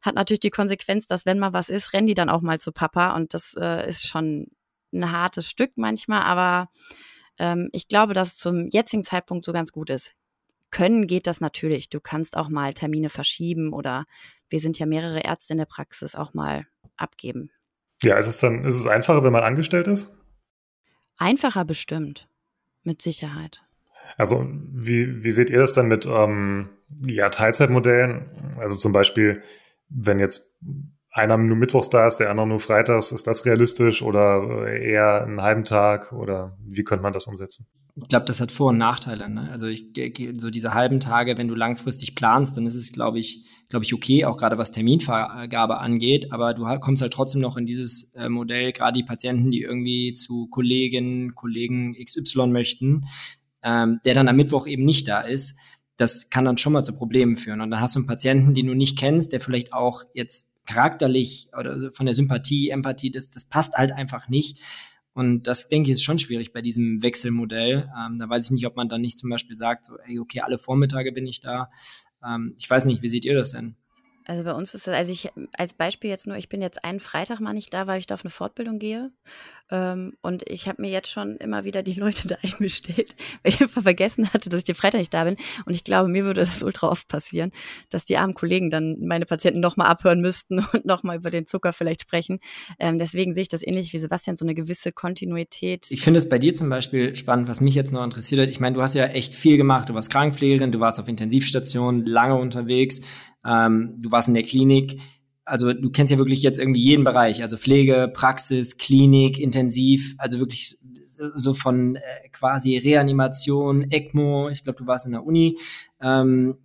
Hat 0.00 0.14
natürlich 0.14 0.40
die 0.40 0.50
Konsequenz, 0.50 1.06
dass 1.06 1.26
wenn 1.26 1.40
mal 1.40 1.52
was 1.52 1.68
ist, 1.68 1.92
rennen 1.92 2.06
die 2.06 2.14
dann 2.14 2.30
auch 2.30 2.42
mal 2.42 2.60
zu 2.60 2.70
Papa. 2.70 3.16
Und 3.16 3.34
das 3.34 3.54
äh, 3.58 3.88
ist 3.88 4.06
schon 4.06 4.19
schon 4.20 4.46
ein 4.92 5.12
hartes 5.12 5.48
Stück 5.48 5.72
manchmal, 5.76 6.22
aber 6.22 6.70
ähm, 7.38 7.68
ich 7.72 7.88
glaube, 7.88 8.12
dass 8.12 8.28
es 8.28 8.36
zum 8.38 8.68
jetzigen 8.70 9.04
Zeitpunkt 9.04 9.44
so 9.44 9.52
ganz 9.52 9.72
gut 9.72 9.90
ist. 9.90 10.12
Können 10.70 11.06
geht 11.06 11.26
das 11.26 11.40
natürlich. 11.40 11.90
Du 11.90 12.00
kannst 12.00 12.36
auch 12.36 12.48
mal 12.48 12.74
Termine 12.74 13.08
verschieben 13.08 13.72
oder 13.72 14.04
wir 14.48 14.60
sind 14.60 14.78
ja 14.78 14.86
mehrere 14.86 15.20
Ärzte 15.20 15.54
in 15.54 15.58
der 15.58 15.66
Praxis 15.66 16.14
auch 16.14 16.34
mal 16.34 16.66
abgeben. 16.96 17.50
Ja, 18.02 18.16
ist 18.16 18.28
es 18.28 18.38
dann, 18.38 18.64
ist 18.64 18.76
es 18.76 18.86
einfacher, 18.86 19.24
wenn 19.24 19.32
man 19.32 19.42
angestellt 19.42 19.86
ist? 19.86 20.16
Einfacher 21.18 21.64
bestimmt. 21.64 22.28
Mit 22.82 23.02
Sicherheit. 23.02 23.62
Also, 24.16 24.48
wie, 24.72 25.22
wie 25.22 25.30
seht 25.30 25.50
ihr 25.50 25.58
das 25.58 25.74
dann 25.74 25.86
mit 25.86 26.06
ähm, 26.06 26.70
ja, 27.02 27.28
Teilzeitmodellen? 27.28 28.56
Also 28.58 28.76
zum 28.76 28.92
Beispiel, 28.92 29.42
wenn 29.90 30.18
jetzt 30.18 30.58
einer 31.12 31.36
nur 31.36 31.56
mittwochs 31.56 31.90
da 31.90 32.06
ist, 32.06 32.18
der 32.18 32.30
andere 32.30 32.46
nur 32.46 32.60
freitags, 32.60 33.12
ist 33.12 33.26
das 33.26 33.44
realistisch 33.44 34.02
oder 34.02 34.68
eher 34.68 35.24
einen 35.24 35.42
halben 35.42 35.64
Tag 35.64 36.12
oder 36.12 36.56
wie 36.64 36.84
könnte 36.84 37.02
man 37.02 37.12
das 37.12 37.26
umsetzen? 37.26 37.66
Ich 37.96 38.08
glaube, 38.08 38.24
das 38.26 38.40
hat 38.40 38.52
Vor- 38.52 38.70
und 38.70 38.78
Nachteile. 38.78 39.28
Ne? 39.28 39.50
Also 39.50 39.66
ich, 39.66 39.86
so 40.36 40.50
diese 40.50 40.74
halben 40.74 41.00
Tage, 41.00 41.36
wenn 41.36 41.48
du 41.48 41.54
langfristig 41.54 42.14
planst, 42.14 42.56
dann 42.56 42.66
ist 42.66 42.76
es, 42.76 42.92
glaube 42.92 43.18
ich, 43.18 43.44
glaube 43.68 43.84
ich, 43.84 43.92
okay, 43.92 44.24
auch 44.24 44.36
gerade 44.36 44.58
was 44.58 44.70
Terminvergabe 44.70 45.78
angeht. 45.78 46.32
Aber 46.32 46.54
du 46.54 46.64
kommst 46.78 47.02
halt 47.02 47.12
trotzdem 47.12 47.40
noch 47.40 47.56
in 47.56 47.66
dieses 47.66 48.14
äh, 48.14 48.28
Modell, 48.28 48.72
gerade 48.72 48.98
die 48.98 49.04
Patienten, 49.04 49.50
die 49.50 49.62
irgendwie 49.62 50.12
zu 50.14 50.46
Kolleginnen, 50.48 51.34
Kollegen 51.34 51.94
XY 51.94 52.46
möchten, 52.46 53.06
ähm, 53.64 54.00
der 54.04 54.14
dann 54.14 54.28
am 54.28 54.36
Mittwoch 54.36 54.68
eben 54.68 54.84
nicht 54.84 55.08
da 55.08 55.20
ist. 55.20 55.58
Das 55.96 56.30
kann 56.30 56.44
dann 56.44 56.56
schon 56.56 56.72
mal 56.72 56.84
zu 56.84 56.94
Problemen 56.94 57.36
führen. 57.36 57.60
Und 57.60 57.70
dann 57.70 57.80
hast 57.80 57.96
du 57.96 57.98
einen 57.98 58.06
Patienten, 58.06 58.54
den 58.54 58.68
du 58.68 58.74
nicht 58.74 58.96
kennst, 58.98 59.32
der 59.32 59.40
vielleicht 59.40 59.72
auch 59.72 60.04
jetzt 60.14 60.49
charakterlich 60.66 61.48
oder 61.58 61.90
von 61.92 62.06
der 62.06 62.14
Sympathie, 62.14 62.70
Empathie, 62.70 63.10
das, 63.10 63.30
das 63.30 63.44
passt 63.44 63.74
halt 63.74 63.92
einfach 63.92 64.28
nicht. 64.28 64.58
Und 65.12 65.42
das, 65.48 65.68
denke 65.68 65.88
ich, 65.88 65.94
ist 65.94 66.04
schon 66.04 66.18
schwierig 66.18 66.52
bei 66.52 66.62
diesem 66.62 67.02
Wechselmodell. 67.02 67.90
Ähm, 67.98 68.18
da 68.18 68.28
weiß 68.28 68.44
ich 68.46 68.50
nicht, 68.52 68.66
ob 68.66 68.76
man 68.76 68.88
dann 68.88 69.00
nicht 69.00 69.18
zum 69.18 69.28
Beispiel 69.28 69.56
sagt, 69.56 69.86
so, 69.86 69.98
ey, 69.98 70.20
okay, 70.20 70.40
alle 70.40 70.58
Vormittage 70.58 71.12
bin 71.12 71.26
ich 71.26 71.40
da. 71.40 71.70
Ähm, 72.24 72.54
ich 72.58 72.70
weiß 72.70 72.84
nicht, 72.84 73.02
wie 73.02 73.08
seht 73.08 73.24
ihr 73.24 73.34
das 73.34 73.52
denn? 73.52 73.74
Also 74.26 74.44
bei 74.44 74.52
uns 74.52 74.74
ist 74.74 74.86
es, 74.86 74.94
also 74.94 75.12
ich 75.12 75.30
als 75.56 75.72
Beispiel 75.72 76.10
jetzt 76.10 76.26
nur, 76.26 76.36
ich 76.36 76.48
bin 76.48 76.62
jetzt 76.62 76.84
einen 76.84 77.00
Freitag 77.00 77.40
mal 77.40 77.52
nicht 77.52 77.72
da, 77.72 77.86
weil 77.86 77.98
ich 77.98 78.06
da 78.06 78.14
auf 78.14 78.24
eine 78.24 78.30
Fortbildung 78.30 78.78
gehe. 78.78 79.12
Ähm, 79.70 80.14
und 80.20 80.42
ich 80.48 80.68
habe 80.68 80.82
mir 80.82 80.90
jetzt 80.90 81.10
schon 81.10 81.36
immer 81.36 81.64
wieder 81.64 81.82
die 81.82 81.94
Leute 81.94 82.28
da 82.28 82.36
einbestellt, 82.42 83.14
weil 83.42 83.52
ich 83.52 83.60
einfach 83.60 83.82
vergessen 83.82 84.32
hatte, 84.32 84.48
dass 84.48 84.58
ich 84.58 84.64
den 84.64 84.74
Freitag 84.74 84.98
nicht 84.98 85.14
da 85.14 85.24
bin. 85.24 85.36
Und 85.64 85.74
ich 85.74 85.84
glaube, 85.84 86.08
mir 86.08 86.24
würde 86.24 86.40
das 86.40 86.62
ultra 86.62 86.88
oft 86.88 87.08
passieren, 87.08 87.52
dass 87.88 88.04
die 88.04 88.16
armen 88.16 88.34
Kollegen 88.34 88.70
dann 88.70 88.98
meine 89.00 89.26
Patienten 89.26 89.60
nochmal 89.60 89.88
abhören 89.88 90.20
müssten 90.20 90.58
und 90.72 90.84
nochmal 90.84 91.16
über 91.16 91.30
den 91.30 91.46
Zucker 91.46 91.72
vielleicht 91.72 92.02
sprechen. 92.02 92.40
Ähm, 92.78 92.98
deswegen 92.98 93.34
sehe 93.34 93.42
ich 93.42 93.48
das 93.48 93.62
ähnlich 93.62 93.92
wie 93.92 93.98
Sebastian, 93.98 94.36
so 94.36 94.44
eine 94.44 94.54
gewisse 94.54 94.92
Kontinuität. 94.92 95.86
Ich 95.90 96.02
finde 96.02 96.18
es 96.18 96.28
bei 96.28 96.38
dir 96.38 96.54
zum 96.54 96.68
Beispiel 96.68 97.16
spannend, 97.16 97.48
was 97.48 97.60
mich 97.60 97.74
jetzt 97.74 97.92
noch 97.92 98.04
interessiert 98.04 98.42
hat. 98.42 98.48
Ich 98.48 98.60
meine, 98.60 98.74
du 98.74 98.82
hast 98.82 98.94
ja 98.94 99.06
echt 99.06 99.34
viel 99.34 99.56
gemacht. 99.56 99.88
Du 99.88 99.94
warst 99.94 100.10
Krankenpflegerin, 100.10 100.72
du 100.72 100.80
warst 100.80 101.00
auf 101.00 101.08
Intensivstation, 101.08 102.04
lange 102.04 102.36
unterwegs 102.36 103.00
ähm, 103.44 103.94
du 103.98 104.10
warst 104.10 104.28
in 104.28 104.34
der 104.34 104.42
Klinik. 104.42 105.00
Also 105.44 105.72
du 105.72 105.90
kennst 105.90 106.12
ja 106.12 106.18
wirklich 106.18 106.42
jetzt 106.42 106.58
irgendwie 106.58 106.80
jeden 106.82 107.04
Bereich, 107.04 107.42
also 107.42 107.56
Pflege, 107.56 108.10
Praxis, 108.12 108.76
Klinik, 108.78 109.38
Intensiv, 109.38 110.14
also 110.18 110.38
wirklich 110.38 110.78
so 111.34 111.54
von 111.54 111.96
äh, 111.96 112.28
quasi 112.32 112.78
Reanimation, 112.78 113.90
ECMO, 113.90 114.48
ich 114.48 114.62
glaube, 114.62 114.78
du 114.78 114.86
warst 114.86 115.06
in 115.06 115.12
der 115.12 115.24
Uni, 115.24 115.58
ähm, 116.00 116.56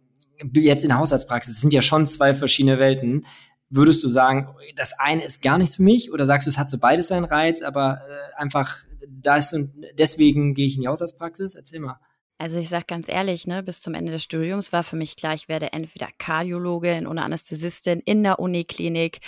jetzt 0.53 0.83
in 0.83 0.89
der 0.89 0.99
Hausarztpraxis, 0.99 1.55
das 1.55 1.61
sind 1.61 1.73
ja 1.73 1.81
schon 1.81 2.07
zwei 2.07 2.33
verschiedene 2.33 2.79
Welten. 2.79 3.25
Würdest 3.69 4.03
du 4.03 4.09
sagen, 4.09 4.49
das 4.75 4.97
eine 4.99 5.23
ist 5.23 5.41
gar 5.41 5.57
nichts 5.57 5.77
für 5.77 5.83
mich 5.83 6.11
oder 6.11 6.25
sagst 6.25 6.45
du, 6.45 6.49
es 6.49 6.57
hat 6.57 6.69
so 6.69 6.77
beides 6.77 7.07
seinen 7.07 7.25
Reiz, 7.25 7.61
aber 7.61 8.01
äh, 8.07 8.41
einfach 8.41 8.77
da 9.07 9.37
ist 9.37 9.53
und 9.53 9.71
deswegen 9.97 10.53
gehe 10.53 10.67
ich 10.67 10.75
in 10.75 10.81
die 10.81 10.87
Hausarztpraxis? 10.87 11.55
Erzähl 11.55 11.79
mal. 11.79 11.99
Also 12.37 12.59
ich 12.59 12.67
sage 12.67 12.83
ganz 12.87 13.07
ehrlich, 13.07 13.47
ne, 13.47 13.63
bis 13.63 13.79
zum 13.79 13.93
Ende 13.93 14.11
des 14.11 14.23
Studiums 14.23 14.73
war 14.73 14.83
für 14.83 14.97
mich 14.97 15.15
klar, 15.15 15.33
ich 15.35 15.47
werde 15.47 15.71
entweder 15.71 16.09
Kardiologin 16.17 17.07
oder 17.07 17.23
Anästhesistin 17.23 18.01
in 18.01 18.23
der 18.23 18.39
Uniklinik, 18.39 19.19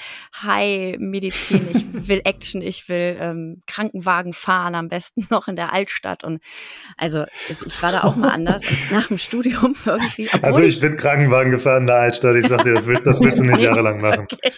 High 0.43 0.97
Medizin, 0.99 1.65
ich 1.73 1.85
will 2.09 2.21
Action, 2.25 2.61
ich 2.61 2.89
will 2.89 3.17
ähm, 3.19 3.63
Krankenwagen 3.65 4.33
fahren, 4.33 4.75
am 4.75 4.89
besten 4.89 5.25
noch 5.31 5.47
in 5.47 5.55
der 5.55 5.71
Altstadt. 5.71 6.25
Und 6.25 6.41
also 6.97 7.23
ich 7.49 7.81
war 7.81 7.93
da 7.93 8.03
auch 8.03 8.17
mal 8.17 8.31
anders 8.31 8.63
nach 8.91 9.07
dem 9.07 9.17
Studium 9.17 9.73
irgendwie. 9.85 10.29
Also 10.41 10.61
ich 10.61 10.81
bin 10.81 10.97
Krankenwagen 10.97 11.51
gefahren 11.51 11.83
in 11.83 11.87
der 11.87 11.95
Altstadt. 11.95 12.35
Ich 12.35 12.47
sag 12.47 12.63
dir, 12.63 12.73
das, 12.73 12.87
wird, 12.87 13.07
das 13.07 13.21
willst 13.21 13.39
du 13.39 13.43
nicht 13.43 13.61
jahrelang 13.61 14.01
machen. 14.01 14.27
Okay. 14.29 14.51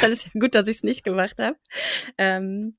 Dann 0.00 0.12
ist 0.12 0.24
ja 0.24 0.30
gut, 0.38 0.54
dass 0.54 0.68
ich 0.68 0.78
es 0.78 0.82
nicht 0.82 1.04
gemacht 1.04 1.36
habe. 1.38 1.56
Ähm, 2.16 2.76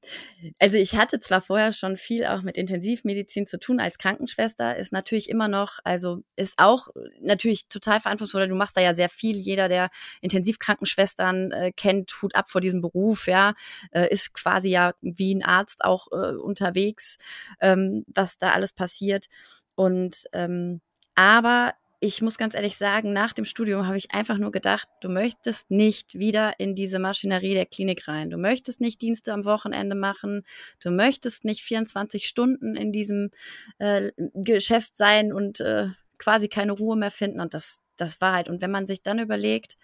also 0.59 0.77
ich 0.77 0.95
hatte 0.95 1.19
zwar 1.19 1.41
vorher 1.41 1.73
schon 1.73 1.97
viel 1.97 2.25
auch 2.25 2.41
mit 2.41 2.57
Intensivmedizin 2.57 3.47
zu 3.47 3.59
tun 3.59 3.79
als 3.79 3.97
Krankenschwester, 3.97 4.70
ist 4.71 4.91
natürlich 4.91 5.29
immer 5.29 5.47
noch, 5.47 5.79
also 5.83 6.23
ist 6.35 6.55
auch 6.57 6.87
natürlich 7.21 7.67
total 7.67 7.99
verantwortungsvoll. 7.99 8.47
Du 8.47 8.55
machst 8.55 8.77
da 8.77 8.81
ja 8.81 8.93
sehr 8.93 9.09
viel. 9.09 9.37
Jeder, 9.37 9.67
der 9.67 9.89
Intensivkrankenschwestern 10.21 11.51
äh, 11.51 11.71
kennt, 11.71 12.13
Hut 12.21 12.35
ab 12.35 12.49
vor 12.49 12.61
diesem 12.61 12.81
Beruf, 12.81 13.27
ja, 13.27 13.53
äh, 13.91 14.11
ist 14.11 14.33
quasi 14.33 14.69
ja 14.69 14.93
wie 15.01 15.35
ein 15.35 15.43
Arzt 15.43 15.83
auch 15.83 16.07
äh, 16.11 16.35
unterwegs, 16.35 17.17
ähm, 17.59 18.03
was 18.07 18.37
da 18.37 18.51
alles 18.51 18.73
passiert. 18.73 19.27
Und 19.75 20.25
ähm, 20.33 20.81
aber 21.15 21.73
ich 22.03 22.23
muss 22.23 22.39
ganz 22.39 22.55
ehrlich 22.55 22.77
sagen, 22.77 23.13
nach 23.13 23.31
dem 23.31 23.45
Studium 23.45 23.85
habe 23.85 23.95
ich 23.95 24.11
einfach 24.11 24.39
nur 24.39 24.51
gedacht, 24.51 24.89
du 25.01 25.09
möchtest 25.09 25.69
nicht 25.69 26.17
wieder 26.17 26.59
in 26.59 26.73
diese 26.73 26.97
Maschinerie 26.97 27.53
der 27.53 27.67
Klinik 27.67 28.07
rein. 28.07 28.31
Du 28.31 28.37
möchtest 28.37 28.81
nicht 28.81 29.01
Dienste 29.03 29.31
am 29.31 29.45
Wochenende 29.45 29.95
machen. 29.95 30.43
Du 30.83 30.89
möchtest 30.89 31.45
nicht 31.45 31.61
24 31.61 32.27
Stunden 32.27 32.75
in 32.75 32.91
diesem 32.91 33.29
äh, 33.77 34.09
Geschäft 34.33 34.97
sein 34.97 35.31
und 35.31 35.59
äh, 35.59 35.89
quasi 36.17 36.47
keine 36.47 36.71
Ruhe 36.71 36.97
mehr 36.97 37.11
finden. 37.11 37.39
Und 37.39 37.53
das, 37.53 37.81
das 37.97 38.19
war 38.19 38.33
halt. 38.33 38.49
Und 38.49 38.63
wenn 38.63 38.71
man 38.71 38.87
sich 38.87 39.03
dann 39.03 39.19
überlegt, 39.19 39.77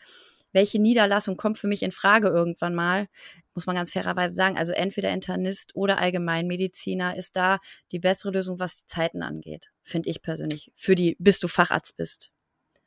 welche 0.53 0.81
Niederlassung 0.81 1.37
kommt 1.37 1.59
für 1.59 1.67
mich 1.67 1.83
in 1.83 1.91
Frage 1.91 2.29
irgendwann 2.29 2.73
mal, 2.73 3.07
muss 3.57 3.65
man 3.65 3.75
ganz 3.75 3.91
fairerweise 3.91 4.35
sagen. 4.35 4.55
Also 4.55 4.71
entweder 4.71 5.09
Internist 5.11 5.75
oder 5.75 5.97
Allgemeinmediziner 5.97 7.17
ist 7.17 7.35
da 7.35 7.57
die 7.91 7.97
bessere 7.97 8.29
Lösung, 8.29 8.59
was 8.59 8.81
die 8.81 8.85
Zeiten 8.85 9.23
angeht, 9.23 9.71
finde 9.81 10.11
ich 10.11 10.21
persönlich. 10.21 10.71
Für 10.75 10.93
die, 10.93 11.15
bis 11.17 11.39
du 11.39 11.47
Facharzt 11.47 11.97
bist. 11.97 12.29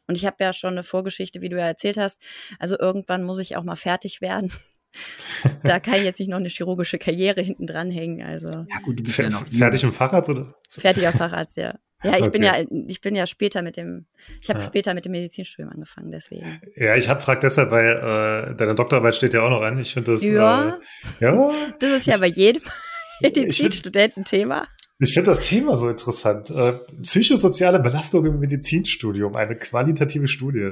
Und 0.06 0.14
ich 0.14 0.26
habe 0.26 0.36
ja 0.38 0.52
schon 0.52 0.74
eine 0.74 0.84
Vorgeschichte, 0.84 1.40
wie 1.40 1.48
du 1.48 1.58
ja 1.58 1.66
erzählt 1.66 1.96
hast. 1.96 2.22
Also 2.60 2.78
irgendwann 2.78 3.24
muss 3.24 3.40
ich 3.40 3.56
auch 3.56 3.64
mal 3.64 3.74
fertig 3.74 4.20
werden. 4.20 4.52
da 5.62 5.80
kann 5.80 5.94
ich 5.94 6.04
jetzt 6.04 6.18
nicht 6.18 6.28
noch 6.28 6.38
eine 6.38 6.48
chirurgische 6.48 6.98
Karriere 6.98 7.40
hinten 7.42 7.66
dran 7.66 7.90
hängen. 7.90 8.22
Also. 8.22 8.48
Ja, 8.48 8.80
gut, 8.84 8.98
du 8.98 9.02
bist 9.02 9.18
ja 9.18 9.30
noch. 9.30 9.46
Fertig 9.46 9.82
im 9.84 9.92
Facharzt, 9.92 10.30
oder? 10.30 10.54
Fertiger 10.68 11.12
Facharzt, 11.12 11.56
ja. 11.56 11.78
Ja, 12.02 12.16
ich 12.16 12.22
okay. 12.22 12.30
bin 12.30 12.42
ja, 12.42 12.54
ich 12.88 13.00
bin 13.02 13.14
ja 13.14 13.26
später 13.26 13.60
mit 13.60 13.76
dem, 13.76 14.06
ich 14.40 14.48
habe 14.48 14.60
ja. 14.60 14.64
später 14.64 14.94
mit 14.94 15.04
dem 15.04 15.12
Medizinstudium 15.12 15.70
angefangen, 15.70 16.10
deswegen. 16.10 16.60
Ja, 16.74 16.96
ich 16.96 17.10
habe 17.10 17.20
fragt 17.20 17.42
deshalb, 17.42 17.70
weil 17.70 18.52
äh, 18.52 18.56
deine 18.56 18.74
Doktorarbeit 18.74 19.14
steht 19.16 19.34
ja 19.34 19.42
auch 19.42 19.50
noch 19.50 19.60
an. 19.60 19.78
Ich 19.78 19.92
finde 19.92 20.12
das. 20.12 20.24
Ja. 20.24 20.78
Äh, 21.20 21.24
ja. 21.24 21.50
Das 21.78 21.90
ist 21.90 22.06
ja 22.06 22.16
bei 22.18 22.28
jedem 22.28 22.62
Medizinstudenten 23.20 24.24
Thema. 24.24 24.66
Ich 24.98 25.12
finde 25.12 25.30
das 25.30 25.46
Thema 25.46 25.76
so 25.76 25.90
interessant. 25.90 26.50
Äh, 26.50 26.72
psychosoziale 27.02 27.80
Belastung 27.80 28.24
im 28.24 28.38
Medizinstudium, 28.38 29.36
eine 29.36 29.56
qualitative 29.56 30.28
Studie. 30.28 30.70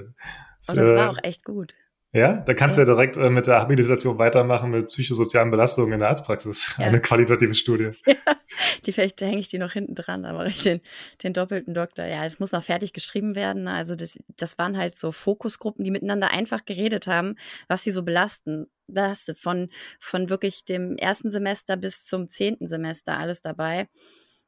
Das, 0.60 0.70
oh, 0.70 0.76
das 0.76 0.90
war 0.90 1.06
äh, 1.06 1.08
auch 1.08 1.18
echt 1.22 1.44
gut. 1.44 1.74
Ja, 2.12 2.40
da 2.40 2.54
kannst 2.54 2.78
du 2.78 2.80
ja 2.80 2.86
direkt 2.86 3.18
äh, 3.18 3.28
mit 3.28 3.46
der 3.46 3.60
Habilitation 3.60 4.18
weitermachen 4.18 4.70
mit 4.70 4.88
psychosozialen 4.88 5.50
Belastungen 5.50 5.92
in 5.92 5.98
der 5.98 6.08
Arztpraxis. 6.08 6.74
Ja. 6.78 6.86
Eine 6.86 7.00
qualitative 7.00 7.54
Studie. 7.54 7.92
Ja, 8.06 8.80
die 8.86 8.92
vielleicht 8.92 9.20
hänge 9.20 9.40
ich 9.40 9.48
die 9.48 9.58
noch 9.58 9.72
hinten 9.72 9.94
dran, 9.94 10.24
aber 10.24 10.46
ich 10.46 10.62
den, 10.62 10.80
den 11.22 11.34
doppelten 11.34 11.74
Doktor. 11.74 12.06
Ja, 12.06 12.24
es 12.24 12.40
muss 12.40 12.50
noch 12.50 12.62
fertig 12.62 12.94
geschrieben 12.94 13.34
werden. 13.34 13.68
Also 13.68 13.94
das, 13.94 14.18
das 14.38 14.56
waren 14.56 14.78
halt 14.78 14.94
so 14.94 15.12
Fokusgruppen, 15.12 15.84
die 15.84 15.90
miteinander 15.90 16.30
einfach 16.30 16.64
geredet 16.64 17.06
haben, 17.06 17.36
was 17.68 17.84
sie 17.84 17.90
so 17.90 18.02
belasten, 18.02 18.66
belastet. 18.86 19.38
Von, 19.38 19.68
von 20.00 20.30
wirklich 20.30 20.64
dem 20.64 20.96
ersten 20.96 21.30
Semester 21.30 21.76
bis 21.76 22.04
zum 22.04 22.30
zehnten 22.30 22.68
Semester 22.68 23.18
alles 23.18 23.42
dabei. 23.42 23.88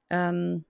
Ähm, 0.09 0.64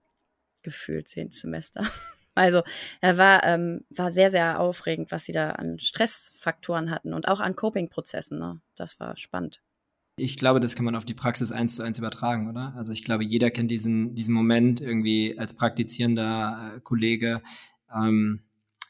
gefühlt 0.61 1.07
zehnten 1.07 1.31
Semester. 1.31 1.85
Also 2.35 2.61
er 3.01 3.17
war, 3.17 3.43
ähm, 3.43 3.81
war 3.89 4.11
sehr, 4.11 4.31
sehr 4.31 4.59
aufregend, 4.59 5.11
was 5.11 5.25
sie 5.25 5.31
da 5.31 5.51
an 5.51 5.79
Stressfaktoren 5.79 6.89
hatten 6.89 7.13
und 7.13 7.27
auch 7.27 7.39
an 7.39 7.55
Coping-Prozessen. 7.55 8.39
Ne? 8.39 8.61
Das 8.75 8.99
war 8.99 9.17
spannend. 9.17 9.61
Ich 10.17 10.37
glaube, 10.37 10.59
das 10.59 10.75
kann 10.75 10.85
man 10.85 10.95
auf 10.95 11.05
die 11.05 11.13
Praxis 11.13 11.51
eins 11.51 11.75
zu 11.75 11.83
eins 11.83 11.97
übertragen, 11.97 12.47
oder? 12.47 12.73
Also 12.75 12.91
ich 12.91 13.03
glaube, 13.03 13.23
jeder 13.23 13.49
kennt 13.49 13.71
diesen, 13.71 14.13
diesen 14.13 14.33
Moment 14.33 14.79
irgendwie 14.79 15.37
als 15.37 15.55
praktizierender 15.55 16.75
äh, 16.75 16.79
Kollege, 16.81 17.41
ähm, 17.93 18.43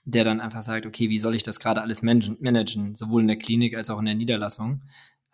der 0.03 0.24
dann 0.24 0.41
einfach 0.41 0.63
sagt, 0.63 0.86
okay, 0.86 1.10
wie 1.10 1.19
soll 1.19 1.36
ich 1.36 1.43
das 1.43 1.60
gerade 1.60 1.81
alles 1.81 2.01
managen, 2.01 2.95
sowohl 2.95 3.21
in 3.21 3.27
der 3.27 3.38
Klinik 3.38 3.75
als 3.75 3.89
auch 3.89 4.00
in 4.00 4.05
der 4.05 4.15
Niederlassung. 4.15 4.81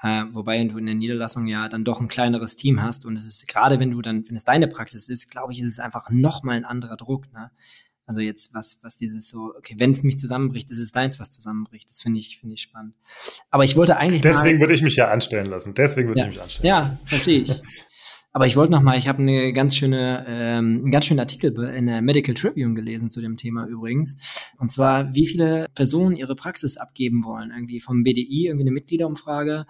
Äh, 0.01 0.25
wobei 0.31 0.63
du 0.65 0.77
in 0.77 0.85
der 0.85 0.93
Niederlassung 0.93 1.47
ja 1.47 1.67
dann 1.69 1.83
doch 1.83 1.99
ein 1.99 2.07
kleineres 2.07 2.55
Team 2.55 2.81
hast 2.81 3.05
und 3.05 3.17
es 3.17 3.25
ist 3.25 3.47
gerade, 3.47 3.79
wenn 3.79 3.91
du 3.91 4.01
dann, 4.01 4.27
wenn 4.27 4.35
es 4.35 4.43
deine 4.43 4.67
Praxis 4.67 5.09
ist, 5.09 5.31
glaube 5.31 5.53
ich, 5.53 5.61
ist 5.61 5.69
es 5.69 5.79
einfach 5.79 6.09
nochmal 6.11 6.57
ein 6.57 6.65
anderer 6.65 6.97
Druck. 6.97 7.31
Ne? 7.33 7.49
Also 8.07 8.21
jetzt, 8.21 8.53
was, 8.53 8.79
was 8.83 8.95
dieses 8.95 9.27
so, 9.27 9.53
okay, 9.57 9.75
wenn 9.77 9.91
es 9.91 10.01
mich 10.01 10.17
zusammenbricht, 10.17 10.71
ist 10.71 10.79
es 10.79 10.93
deins, 10.93 11.19
was 11.19 11.29
zusammenbricht. 11.29 11.89
Das 11.89 12.01
finde 12.01 12.19
ich, 12.19 12.39
finde 12.39 12.55
ich 12.55 12.61
spannend. 12.61 12.95
Aber 13.51 13.65
ich 13.65 13.75
wollte 13.75 13.97
eigentlich. 13.97 14.21
Deswegen 14.21 14.61
würde 14.61 14.73
ich 14.73 14.81
mich 14.81 14.95
ja 14.95 15.11
anstellen 15.11 15.47
lassen. 15.47 15.73
Deswegen 15.73 16.07
würde 16.07 16.21
ja, 16.21 16.27
ich 16.27 16.31
mich 16.31 16.41
anstellen. 16.41 16.67
Ja, 16.67 16.99
verstehe 17.03 17.41
ich. 17.41 17.61
Aber 18.31 18.45
ich 18.45 18.55
wollte 18.55 18.71
noch 18.71 18.81
mal, 18.81 18.97
ich 18.97 19.07
habe 19.07 19.21
eine 19.21 19.51
ganz 19.51 19.75
schöne, 19.75 20.23
ähm, 20.27 20.81
einen 20.83 20.91
ganz 20.91 21.05
schönen 21.05 21.19
Artikel 21.19 21.57
in 21.73 21.87
der 21.87 22.01
Medical 22.01 22.35
Tribune 22.35 22.75
gelesen 22.75 23.09
zu 23.09 23.19
dem 23.19 23.35
Thema 23.35 23.65
übrigens. 23.65 24.53
Und 24.57 24.71
zwar, 24.71 25.13
wie 25.13 25.25
viele 25.25 25.65
Personen 25.75 26.15
ihre 26.15 26.35
Praxis 26.35 26.77
abgeben 26.77 27.23
wollen. 27.25 27.51
Irgendwie 27.51 27.79
vom 27.79 28.03
BDI, 28.03 28.47
irgendwie 28.47 28.63
eine 28.63 28.71
Mitgliederumfrage 28.71 29.65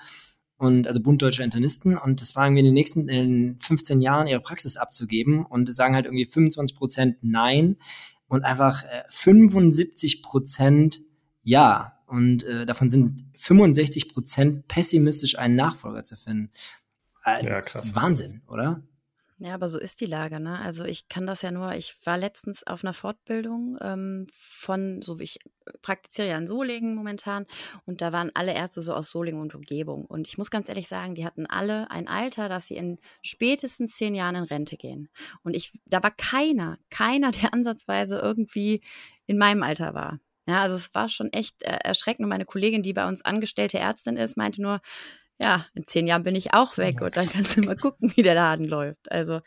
und 0.57 0.87
also 0.87 0.99
Bund 0.99 1.21
Deutscher 1.21 1.43
Internisten 1.43 1.97
und 1.97 2.19
das 2.19 2.35
war 2.35 2.45
irgendwie 2.45 2.61
in 2.61 2.65
den 2.65 2.73
nächsten 2.73 3.09
in 3.09 3.57
15 3.59 4.01
Jahren 4.01 4.27
ihre 4.27 4.41
Praxis 4.41 4.75
abzugeben 4.75 5.45
und 5.45 5.73
sagen 5.73 5.95
halt 5.95 6.05
irgendwie 6.05 6.25
25 6.25 6.75
Prozent 6.75 7.17
Nein, 7.21 7.77
und 8.27 8.43
einfach 8.43 8.83
äh, 8.83 9.03
75 9.09 10.21
Prozent 10.21 11.01
ja. 11.41 11.93
Und 12.07 12.43
äh, 12.43 12.65
davon 12.65 12.89
sind 12.89 13.23
65 13.37 14.09
Prozent 14.09 14.67
pessimistisch, 14.67 15.37
einen 15.37 15.55
Nachfolger 15.55 16.05
zu 16.05 16.15
finden. 16.15 16.51
Äh, 17.25 17.45
ja, 17.45 17.61
krass. 17.61 17.73
Das 17.73 17.85
ist 17.85 17.95
Wahnsinn, 17.95 18.41
oder? 18.47 18.81
Ja, 19.39 19.53
aber 19.53 19.67
so 19.67 19.77
ist 19.77 20.01
die 20.01 20.07
Lage, 20.07 20.39
ne? 20.39 20.57
Also 20.59 20.83
ich 20.83 21.09
kann 21.09 21.27
das 21.27 21.43
ja 21.43 21.51
nur, 21.51 21.75
ich 21.75 21.95
war 22.03 22.17
letztens 22.17 22.65
auf 22.65 22.83
einer 22.83 22.93
Fortbildung 22.93 23.77
ähm, 23.81 24.25
von, 24.33 25.03
so 25.03 25.19
wie 25.19 25.25
ich 25.25 25.39
praktiziere 25.83 26.29
ja 26.29 26.37
in 26.39 26.47
Solingen 26.47 26.95
momentan 26.95 27.45
und 27.85 28.01
da 28.01 28.11
waren 28.11 28.31
alle 28.33 28.55
Ärzte 28.55 28.81
so 28.81 28.95
aus 28.95 29.11
Solingen 29.11 29.39
und 29.39 29.53
Umgebung. 29.53 30.05
Und 30.05 30.27
ich 30.27 30.39
muss 30.39 30.49
ganz 30.49 30.69
ehrlich 30.69 30.87
sagen, 30.87 31.13
die 31.13 31.23
hatten 31.23 31.45
alle 31.45 31.91
ein 31.91 32.07
Alter, 32.07 32.49
dass 32.49 32.65
sie 32.65 32.77
in 32.77 32.97
spätestens 33.21 33.95
zehn 33.95 34.15
Jahren 34.15 34.33
in 34.35 34.43
Rente 34.43 34.75
gehen. 34.75 35.07
Und 35.43 35.55
ich, 35.55 35.71
da 35.85 36.01
war 36.01 36.11
keiner, 36.11 36.79
keiner, 36.89 37.29
der 37.43 37.53
ansatzweise 37.53 38.17
irgendwie 38.17 38.81
in 39.27 39.37
meinem 39.37 39.61
Alter 39.61 39.93
war. 39.93 40.19
Ja, 40.47 40.61
also 40.61 40.75
es 40.75 40.95
war 40.95 41.09
schon 41.09 41.31
echt 41.31 41.61
äh, 41.61 41.77
erschreckend. 41.83 42.23
Und 42.23 42.29
meine 42.29 42.45
Kollegin, 42.45 42.81
die 42.81 42.93
bei 42.93 43.07
uns 43.07 43.23
angestellte 43.23 43.77
Ärztin 43.77 44.17
ist, 44.17 44.35
meinte 44.37 44.63
nur, 44.63 44.81
ja, 45.39 45.65
in 45.73 45.85
zehn 45.85 46.07
Jahren 46.07 46.23
bin 46.23 46.35
ich 46.35 46.53
auch 46.53 46.77
weg 46.77 47.01
und 47.01 47.15
dann 47.15 47.27
kannst 47.27 47.57
du 47.57 47.61
mal 47.61 47.75
gucken, 47.75 48.11
wie 48.15 48.23
der 48.23 48.35
Laden 48.35 48.65
läuft. 48.65 49.11
Also 49.11 49.41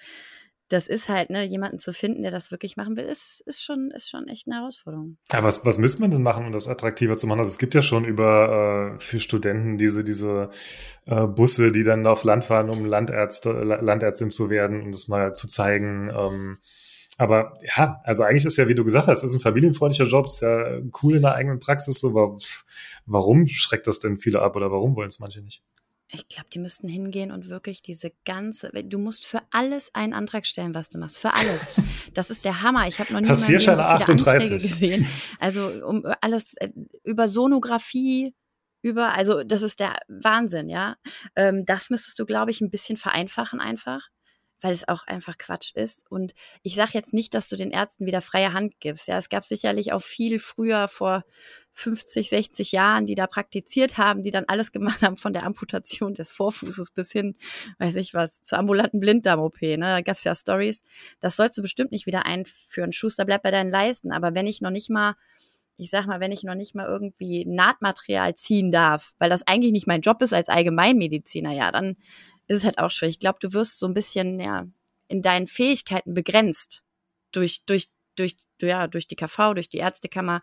das 0.70 0.86
ist 0.86 1.08
halt, 1.08 1.30
ne, 1.30 1.42
jemanden 1.44 1.80
zu 1.80 1.92
finden, 1.92 2.22
der 2.22 2.30
das 2.30 2.52
wirklich 2.52 2.76
machen 2.76 2.96
will, 2.96 3.04
ist, 3.04 3.42
ist, 3.44 3.62
schon, 3.62 3.90
ist 3.90 4.08
schon 4.08 4.28
echt 4.28 4.46
eine 4.46 4.56
Herausforderung. 4.56 5.18
Ja, 5.32 5.42
was, 5.42 5.66
was 5.66 5.78
müsste 5.78 6.00
man 6.00 6.12
denn 6.12 6.22
machen, 6.22 6.46
um 6.46 6.52
das 6.52 6.68
attraktiver 6.68 7.16
zu 7.16 7.26
machen? 7.26 7.40
Also 7.40 7.50
es 7.50 7.58
gibt 7.58 7.74
ja 7.74 7.82
schon 7.82 8.04
über 8.04 8.94
äh, 8.94 9.00
für 9.00 9.18
Studenten 9.18 9.78
diese, 9.78 10.04
diese 10.04 10.50
äh, 11.06 11.26
Busse, 11.26 11.72
die 11.72 11.82
dann 11.82 12.06
aufs 12.06 12.22
Land 12.22 12.44
fahren, 12.44 12.70
um 12.70 12.86
Landärzte, 12.86 13.50
Landärztin 13.50 14.30
zu 14.30 14.48
werden, 14.48 14.82
um 14.82 14.92
das 14.92 15.08
mal 15.08 15.34
zu 15.34 15.48
zeigen. 15.48 16.08
Ähm, 16.16 16.58
aber 17.18 17.54
ja, 17.76 18.00
also 18.04 18.22
eigentlich 18.22 18.46
ist 18.46 18.56
ja, 18.56 18.68
wie 18.68 18.76
du 18.76 18.84
gesagt 18.84 19.08
hast, 19.08 19.24
ist 19.24 19.34
ein 19.34 19.40
familienfreundlicher 19.40 20.08
Job, 20.08 20.26
ist 20.26 20.40
ja 20.40 20.78
cool 21.02 21.16
in 21.16 21.22
der 21.22 21.34
eigenen 21.34 21.58
Praxis. 21.58 21.98
So, 21.98 22.38
warum 23.06 23.46
schreckt 23.46 23.88
das 23.88 23.98
denn 23.98 24.18
viele 24.18 24.40
ab 24.40 24.54
oder 24.54 24.70
warum 24.70 24.94
wollen 24.94 25.08
es 25.08 25.18
manche 25.18 25.42
nicht? 25.42 25.64
Ich 26.12 26.28
glaube, 26.28 26.50
die 26.52 26.58
müssten 26.58 26.88
hingehen 26.88 27.30
und 27.30 27.48
wirklich 27.48 27.82
diese 27.82 28.12
ganze, 28.24 28.70
du 28.70 28.98
musst 28.98 29.26
für 29.26 29.40
alles 29.50 29.94
einen 29.94 30.12
Antrag 30.12 30.44
stellen, 30.44 30.74
was 30.74 30.88
du 30.88 30.98
machst, 30.98 31.18
für 31.18 31.32
alles. 31.32 31.76
Das 32.12 32.28
ist 32.28 32.44
der 32.44 32.62
Hammer. 32.62 32.88
Ich 32.88 32.98
habe 32.98 33.12
noch 33.12 33.20
nie 33.20 33.28
so 33.36 33.46
viele 33.46 33.78
38. 33.78 34.08
Anträge 34.08 34.58
gesehen. 34.58 35.06
Also 35.38 35.68
um 35.86 36.04
alles 36.20 36.54
äh, 36.56 36.70
über 37.04 37.28
Sonographie, 37.28 38.34
über, 38.82 39.12
also 39.12 39.44
das 39.44 39.62
ist 39.62 39.78
der 39.78 39.96
Wahnsinn, 40.08 40.68
ja. 40.68 40.96
Ähm, 41.36 41.64
das 41.66 41.88
müsstest 41.88 42.18
du, 42.18 42.26
glaube 42.26 42.50
ich, 42.50 42.60
ein 42.60 42.70
bisschen 42.70 42.96
vereinfachen 42.96 43.60
einfach. 43.60 44.08
Weil 44.60 44.72
es 44.72 44.86
auch 44.88 45.06
einfach 45.06 45.38
Quatsch 45.38 45.74
ist. 45.74 46.10
Und 46.10 46.34
ich 46.62 46.74
sage 46.74 46.90
jetzt 46.94 47.12
nicht, 47.12 47.34
dass 47.34 47.48
du 47.48 47.56
den 47.56 47.70
Ärzten 47.70 48.06
wieder 48.06 48.20
freie 48.20 48.52
Hand 48.52 48.80
gibst. 48.80 49.08
Ja, 49.08 49.16
es 49.16 49.28
gab 49.28 49.44
sicherlich 49.44 49.92
auch 49.92 50.02
viel 50.02 50.38
früher 50.38 50.88
vor 50.88 51.24
50, 51.72 52.28
60 52.28 52.72
Jahren, 52.72 53.06
die 53.06 53.14
da 53.14 53.26
praktiziert 53.26 53.96
haben, 53.96 54.22
die 54.22 54.30
dann 54.30 54.44
alles 54.46 54.72
gemacht 54.72 55.02
haben 55.02 55.16
von 55.16 55.32
der 55.32 55.44
Amputation 55.44 56.14
des 56.14 56.30
Vorfußes 56.30 56.90
bis 56.90 57.12
hin, 57.12 57.36
weiß 57.78 57.96
ich 57.96 58.14
was, 58.14 58.42
zur 58.42 58.58
ambulanten 58.58 59.00
Blinddarm-OP. 59.00 59.62
Ne? 59.62 59.78
Da 59.78 60.00
gab 60.00 60.16
es 60.16 60.24
ja 60.24 60.34
Stories. 60.34 60.82
Das 61.20 61.36
sollst 61.36 61.56
du 61.58 61.62
bestimmt 61.62 61.92
nicht 61.92 62.06
wieder 62.06 62.26
einführen. 62.26 62.92
Schuster 62.92 63.24
bleibt 63.24 63.44
bei 63.44 63.50
deinen 63.50 63.70
Leisten. 63.70 64.12
Aber 64.12 64.34
wenn 64.34 64.46
ich 64.46 64.60
noch 64.60 64.70
nicht 64.70 64.90
mal 64.90 65.14
ich 65.80 65.90
sag 65.90 66.06
mal, 66.06 66.20
wenn 66.20 66.32
ich 66.32 66.42
noch 66.42 66.54
nicht 66.54 66.74
mal 66.74 66.86
irgendwie 66.86 67.44
Nahtmaterial 67.46 68.34
ziehen 68.34 68.70
darf, 68.70 69.12
weil 69.18 69.30
das 69.30 69.46
eigentlich 69.46 69.72
nicht 69.72 69.86
mein 69.86 70.02
Job 70.02 70.22
ist 70.22 70.32
als 70.32 70.48
Allgemeinmediziner, 70.48 71.52
ja, 71.52 71.72
dann 71.72 71.96
ist 72.46 72.58
es 72.58 72.64
halt 72.64 72.78
auch 72.78 72.90
schwierig. 72.90 73.16
Ich 73.16 73.20
glaube, 73.20 73.38
du 73.40 73.52
wirst 73.52 73.78
so 73.78 73.86
ein 73.86 73.94
bisschen 73.94 74.40
ja 74.40 74.66
in 75.08 75.22
deinen 75.22 75.46
Fähigkeiten 75.46 76.14
begrenzt 76.14 76.82
durch 77.32 77.64
durch 77.64 77.88
durch 78.16 78.36
ja 78.60 78.86
durch 78.86 79.06
die 79.08 79.16
KV, 79.16 79.54
durch 79.54 79.68
die 79.68 79.78
Ärztekammer, 79.78 80.42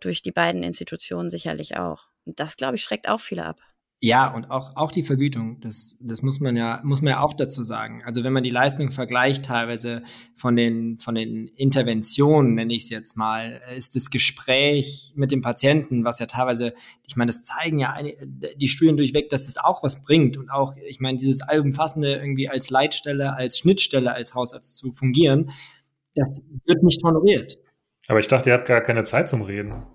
durch 0.00 0.22
die 0.22 0.32
beiden 0.32 0.62
Institutionen 0.62 1.28
sicherlich 1.30 1.76
auch. 1.76 2.08
Und 2.24 2.40
das 2.40 2.56
glaube 2.56 2.76
ich 2.76 2.82
schreckt 2.82 3.08
auch 3.08 3.20
viele 3.20 3.44
ab. 3.44 3.60
Ja, 4.04 4.26
und 4.26 4.50
auch, 4.50 4.76
auch 4.76 4.92
die 4.92 5.02
Vergütung, 5.02 5.62
das, 5.62 5.96
das 6.02 6.20
muss 6.20 6.38
man 6.38 6.56
ja, 6.56 6.82
muss 6.84 7.00
man 7.00 7.12
ja 7.12 7.20
auch 7.20 7.32
dazu 7.32 7.64
sagen. 7.64 8.02
Also 8.04 8.22
wenn 8.22 8.34
man 8.34 8.42
die 8.42 8.50
Leistung 8.50 8.90
vergleicht, 8.90 9.46
teilweise 9.46 10.02
von 10.36 10.56
den, 10.56 10.98
von 10.98 11.14
den 11.14 11.46
Interventionen, 11.56 12.52
nenne 12.52 12.74
ich 12.74 12.82
es 12.82 12.90
jetzt 12.90 13.16
mal, 13.16 13.62
ist 13.74 13.96
das 13.96 14.10
Gespräch 14.10 15.14
mit 15.16 15.30
dem 15.30 15.40
Patienten, 15.40 16.04
was 16.04 16.18
ja 16.18 16.26
teilweise, 16.26 16.74
ich 17.06 17.16
meine, 17.16 17.30
das 17.30 17.40
zeigen 17.40 17.78
ja 17.78 17.94
eine, 17.94 18.12
die 18.56 18.68
Studien 18.68 18.98
durchweg, 18.98 19.30
dass 19.30 19.46
das 19.46 19.56
auch 19.56 19.82
was 19.82 20.02
bringt 20.02 20.36
und 20.36 20.50
auch, 20.50 20.76
ich 20.86 21.00
meine, 21.00 21.16
dieses 21.16 21.40
Allumfassende 21.40 22.16
irgendwie 22.16 22.50
als 22.50 22.68
Leitstelle, 22.68 23.34
als 23.34 23.60
Schnittstelle 23.60 24.12
als 24.12 24.34
Hausarzt 24.34 24.76
zu 24.76 24.92
fungieren, 24.92 25.50
das 26.14 26.42
wird 26.66 26.82
nicht 26.82 27.02
honoriert. 27.02 27.56
Aber 28.08 28.18
ich 28.18 28.28
dachte, 28.28 28.50
ihr 28.50 28.56
habt 28.56 28.68
gar 28.68 28.82
keine 28.82 29.04
Zeit 29.04 29.30
zum 29.30 29.40
Reden. 29.40 29.86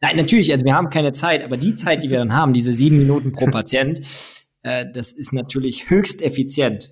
Nein, 0.00 0.16
natürlich, 0.16 0.52
also 0.52 0.64
wir 0.64 0.74
haben 0.74 0.90
keine 0.90 1.12
Zeit, 1.12 1.44
aber 1.44 1.56
die 1.56 1.74
Zeit, 1.74 2.02
die 2.04 2.10
wir 2.10 2.18
dann 2.18 2.34
haben, 2.34 2.52
diese 2.52 2.72
sieben 2.72 2.98
Minuten 2.98 3.32
pro 3.32 3.46
Patient, 3.50 4.00
äh, 4.62 4.86
das 4.92 5.12
ist 5.12 5.32
natürlich 5.32 5.90
höchst 5.90 6.22
effizient. 6.22 6.90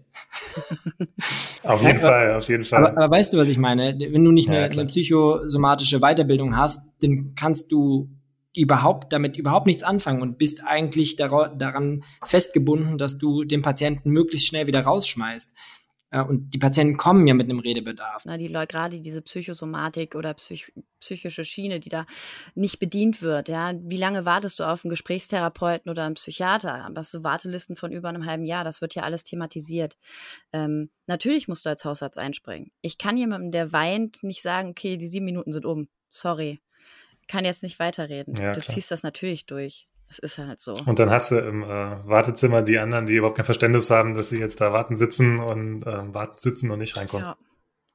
auf 1.64 1.83
jeden 1.83 1.99
Fall, 1.99 2.35
auf 2.35 2.49
jeden 2.49 2.64
Fall. 2.64 2.87
Aber, 2.87 3.04
aber, 3.04 3.16
weißt 3.16 3.33
du, 3.33 3.38
was 3.38 3.49
ich 3.49 3.59
meine? 3.59 3.97
Wenn 3.99 4.25
du 4.25 4.33
nicht 4.33 4.49
ja, 4.49 4.64
eine, 4.64 4.71
eine 4.71 4.87
psychosomatische 4.87 6.00
Weiterbildung 6.00 6.57
hast, 6.57 6.90
dann 7.02 7.35
kannst 7.35 7.73
du 7.73 8.11
überhaupt 8.54 9.12
damit 9.12 9.37
überhaupt 9.37 9.66
nichts 9.66 9.83
anfangen 9.83 10.23
und 10.23 10.38
bist 10.38 10.62
eigentlich 10.66 11.16
daran 11.16 12.02
festgebunden, 12.25 12.99
dass 12.99 13.18
du 13.18 13.45
den 13.45 13.62
Patienten 13.62 14.11
möglichst 14.11 14.49
schnell 14.49 14.66
wieder 14.66 14.80
rausschmeißt. 14.80 15.54
Und 16.10 16.54
die 16.54 16.58
Patienten 16.58 16.96
kommen 16.96 17.26
ja 17.26 17.34
mit 17.34 17.50
einem 17.50 17.58
Redebedarf. 17.58 18.22
Na, 18.24 18.38
die 18.38 18.48
Leute, 18.48 18.68
gerade 18.68 19.00
diese 19.00 19.20
Psychosomatik 19.20 20.14
oder 20.14 20.32
psych 20.34 20.72
psychische 21.00 21.44
Schiene, 21.44 21.80
die 21.80 21.90
da 21.90 22.06
nicht 22.54 22.78
bedient 22.78 23.20
wird. 23.22 23.48
Ja, 23.48 23.72
wie 23.76 23.98
lange 23.98 24.24
wartest 24.24 24.58
du 24.58 24.64
auf 24.64 24.84
einen 24.84 24.90
Gesprächstherapeuten 24.90 25.90
oder 25.90 26.06
einen 26.06 26.14
Psychiater? 26.14 26.90
Hast 26.96 27.14
du 27.14 27.22
Wartelisten 27.22 27.76
von 27.76 27.92
über 27.92 28.08
einem 28.08 28.24
halben 28.24 28.44
Jahr? 28.44 28.64
Das 28.64 28.80
wird 28.80 28.94
ja 28.94 29.02
alles 29.02 29.22
thematisiert. 29.22 29.98
Ähm, 30.52 30.90
natürlich 31.06 31.46
musst 31.46 31.66
du 31.66 31.70
als 31.70 31.84
Hausarzt 31.84 32.18
einspringen. 32.18 32.72
Ich 32.80 32.96
kann 32.96 33.16
jemandem, 33.18 33.52
der 33.52 33.72
weint, 33.72 34.22
nicht 34.22 34.42
sagen, 34.42 34.70
okay, 34.70 34.96
die 34.96 35.08
sieben 35.08 35.26
Minuten 35.26 35.52
sind 35.52 35.66
um. 35.66 35.88
Sorry. 36.10 36.58
Kann 37.28 37.44
jetzt 37.44 37.62
nicht 37.62 37.78
weiterreden. 37.78 38.34
Ja, 38.34 38.52
du 38.52 38.62
ziehst 38.62 38.90
das 38.90 39.02
natürlich 39.02 39.44
durch. 39.44 39.88
Das 40.08 40.18
ist 40.18 40.38
halt 40.38 40.58
so. 40.58 40.72
Und 40.72 40.98
dann 40.98 41.10
hast 41.10 41.30
du 41.30 41.38
im 41.38 41.62
äh, 41.62 41.66
Wartezimmer 41.66 42.62
die 42.62 42.78
anderen, 42.78 43.06
die 43.06 43.16
überhaupt 43.16 43.36
kein 43.36 43.44
Verständnis 43.44 43.90
haben, 43.90 44.14
dass 44.14 44.30
sie 44.30 44.38
jetzt 44.38 44.60
da 44.60 44.72
warten 44.72 44.96
sitzen 44.96 45.38
und 45.38 45.82
äh, 45.82 46.14
warten 46.14 46.38
sitzen 46.38 46.70
und 46.70 46.78
nicht 46.78 46.96
reinkommen. 46.96 47.26
Ja. 47.26 47.36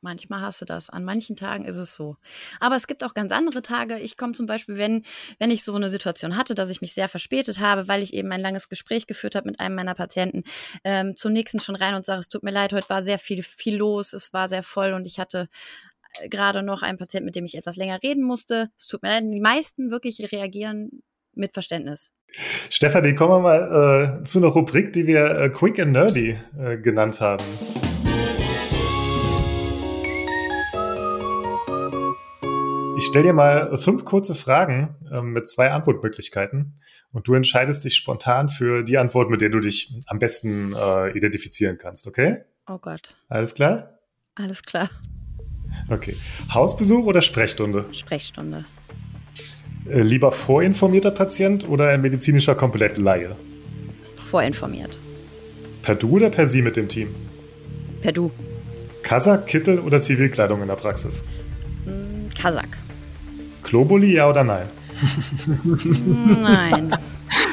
Manchmal 0.03 0.41
hast 0.41 0.59
du 0.59 0.65
das. 0.65 0.89
An 0.89 1.05
manchen 1.05 1.37
Tagen 1.37 1.63
ist 1.63 1.77
es 1.77 1.95
so. 1.95 2.17
Aber 2.59 2.75
es 2.75 2.87
gibt 2.87 3.05
auch 3.05 3.13
ganz 3.13 3.31
andere 3.31 3.61
Tage. 3.61 3.97
Ich 3.99 4.17
komme 4.17 4.33
zum 4.33 4.45
Beispiel, 4.45 4.77
wenn, 4.77 5.03
wenn 5.39 5.49
ich 5.49 5.63
so 5.63 5.73
eine 5.73 5.87
Situation 5.87 6.35
hatte, 6.35 6.55
dass 6.55 6.69
ich 6.69 6.81
mich 6.81 6.93
sehr 6.93 7.07
verspätet 7.07 7.61
habe, 7.61 7.87
weil 7.87 8.03
ich 8.03 8.13
eben 8.13 8.29
ein 8.33 8.41
langes 8.41 8.67
Gespräch 8.67 9.07
geführt 9.07 9.33
habe 9.33 9.47
mit 9.47 9.61
einem 9.61 9.75
meiner 9.75 9.95
Patienten, 9.95 10.43
ähm, 10.83 11.15
zum 11.15 11.31
nächsten 11.31 11.61
schon 11.61 11.77
rein 11.77 11.95
und 11.95 12.03
sage, 12.03 12.19
es 12.19 12.27
tut 12.27 12.43
mir 12.43 12.51
leid, 12.51 12.73
heute 12.73 12.89
war 12.89 13.01
sehr 13.01 13.17
viel, 13.17 13.43
viel 13.43 13.77
los, 13.77 14.11
es 14.11 14.33
war 14.33 14.49
sehr 14.49 14.61
voll 14.61 14.91
und 14.91 15.05
ich 15.05 15.19
hatte 15.19 15.47
äh, 16.19 16.27
gerade 16.27 16.63
noch 16.63 16.81
einen 16.81 16.97
Patienten, 16.97 17.25
mit 17.25 17.37
dem 17.37 17.45
ich 17.45 17.55
etwas 17.55 17.77
länger 17.77 18.03
reden 18.03 18.25
musste. 18.25 18.71
Es 18.77 18.87
tut 18.87 19.03
mir 19.03 19.09
leid. 19.09 19.23
Die 19.23 19.39
meisten 19.39 19.89
wirklich 19.89 20.33
reagieren 20.33 21.01
mit 21.35 21.53
Verständnis. 21.53 22.11
Stefanie, 22.69 23.13
kommen 23.15 23.31
wir 23.31 23.39
mal 23.39 24.19
äh, 24.19 24.23
zu 24.23 24.39
einer 24.39 24.47
Rubrik, 24.47 24.93
die 24.93 25.05
wir 25.07 25.25
äh, 25.25 25.49
Quick 25.49 25.79
and 25.79 25.91
Nerdy 25.91 26.37
äh, 26.57 26.77
genannt 26.77 27.21
haben. 27.21 27.43
Ich 32.97 33.05
stelle 33.05 33.25
dir 33.25 33.33
mal 33.33 33.77
fünf 33.77 34.05
kurze 34.05 34.33
Fragen 34.33 34.95
ähm, 35.11 35.31
mit 35.31 35.47
zwei 35.47 35.71
Antwortmöglichkeiten 35.71 36.79
und 37.11 37.27
du 37.27 37.33
entscheidest 37.33 37.83
dich 37.83 37.95
spontan 37.95 38.49
für 38.49 38.83
die 38.83 38.97
Antwort, 38.97 39.29
mit 39.29 39.41
der 39.41 39.49
du 39.49 39.59
dich 39.59 39.93
am 40.07 40.19
besten 40.19 40.73
äh, 40.73 41.11
identifizieren 41.17 41.77
kannst, 41.77 42.07
okay? 42.07 42.43
Oh 42.67 42.77
Gott. 42.77 43.15
Alles 43.29 43.55
klar? 43.55 43.99
Alles 44.35 44.63
klar. 44.63 44.89
Okay. 45.89 46.15
Hausbesuch 46.53 47.05
oder 47.05 47.21
Sprechstunde? 47.21 47.85
Sprechstunde. 47.91 48.65
Äh, 49.89 50.01
lieber 50.01 50.31
vorinformierter 50.31 51.11
Patient 51.11 51.67
oder 51.67 51.89
ein 51.89 52.01
medizinischer 52.01 52.55
Komplettlaie? 52.55 53.35
Vorinformiert. 54.15 54.97
Per 55.81 55.95
Du 55.95 56.11
oder 56.11 56.29
per 56.29 56.47
Sie 56.47 56.61
mit 56.61 56.75
dem 56.75 56.87
Team? 56.87 57.09
Per 58.01 58.11
Du. 58.11 58.31
Kasach, 59.01 59.45
Kittel 59.45 59.79
oder 59.79 59.99
Zivilkleidung 59.99 60.61
in 60.61 60.67
der 60.67 60.75
Praxis? 60.75 61.25
Mm, 61.85 62.29
Kasach. 62.39 62.63
Globuli, 63.63 64.15
ja 64.15 64.29
oder 64.29 64.43
nein? 64.43 64.67
nein. 66.41 66.95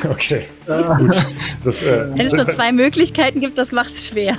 Okay, 0.09 0.43
gut. 0.99 1.27
Das, 1.65 1.83
äh, 1.83 2.07
Wenn 2.15 2.27
es 2.27 2.33
nur 2.33 2.49
zwei 2.49 2.73
Möglichkeiten 2.73 3.41
gibt, 3.41 3.59
das 3.59 3.73
macht 3.73 3.95
es 3.95 4.07
schwer. 4.07 4.37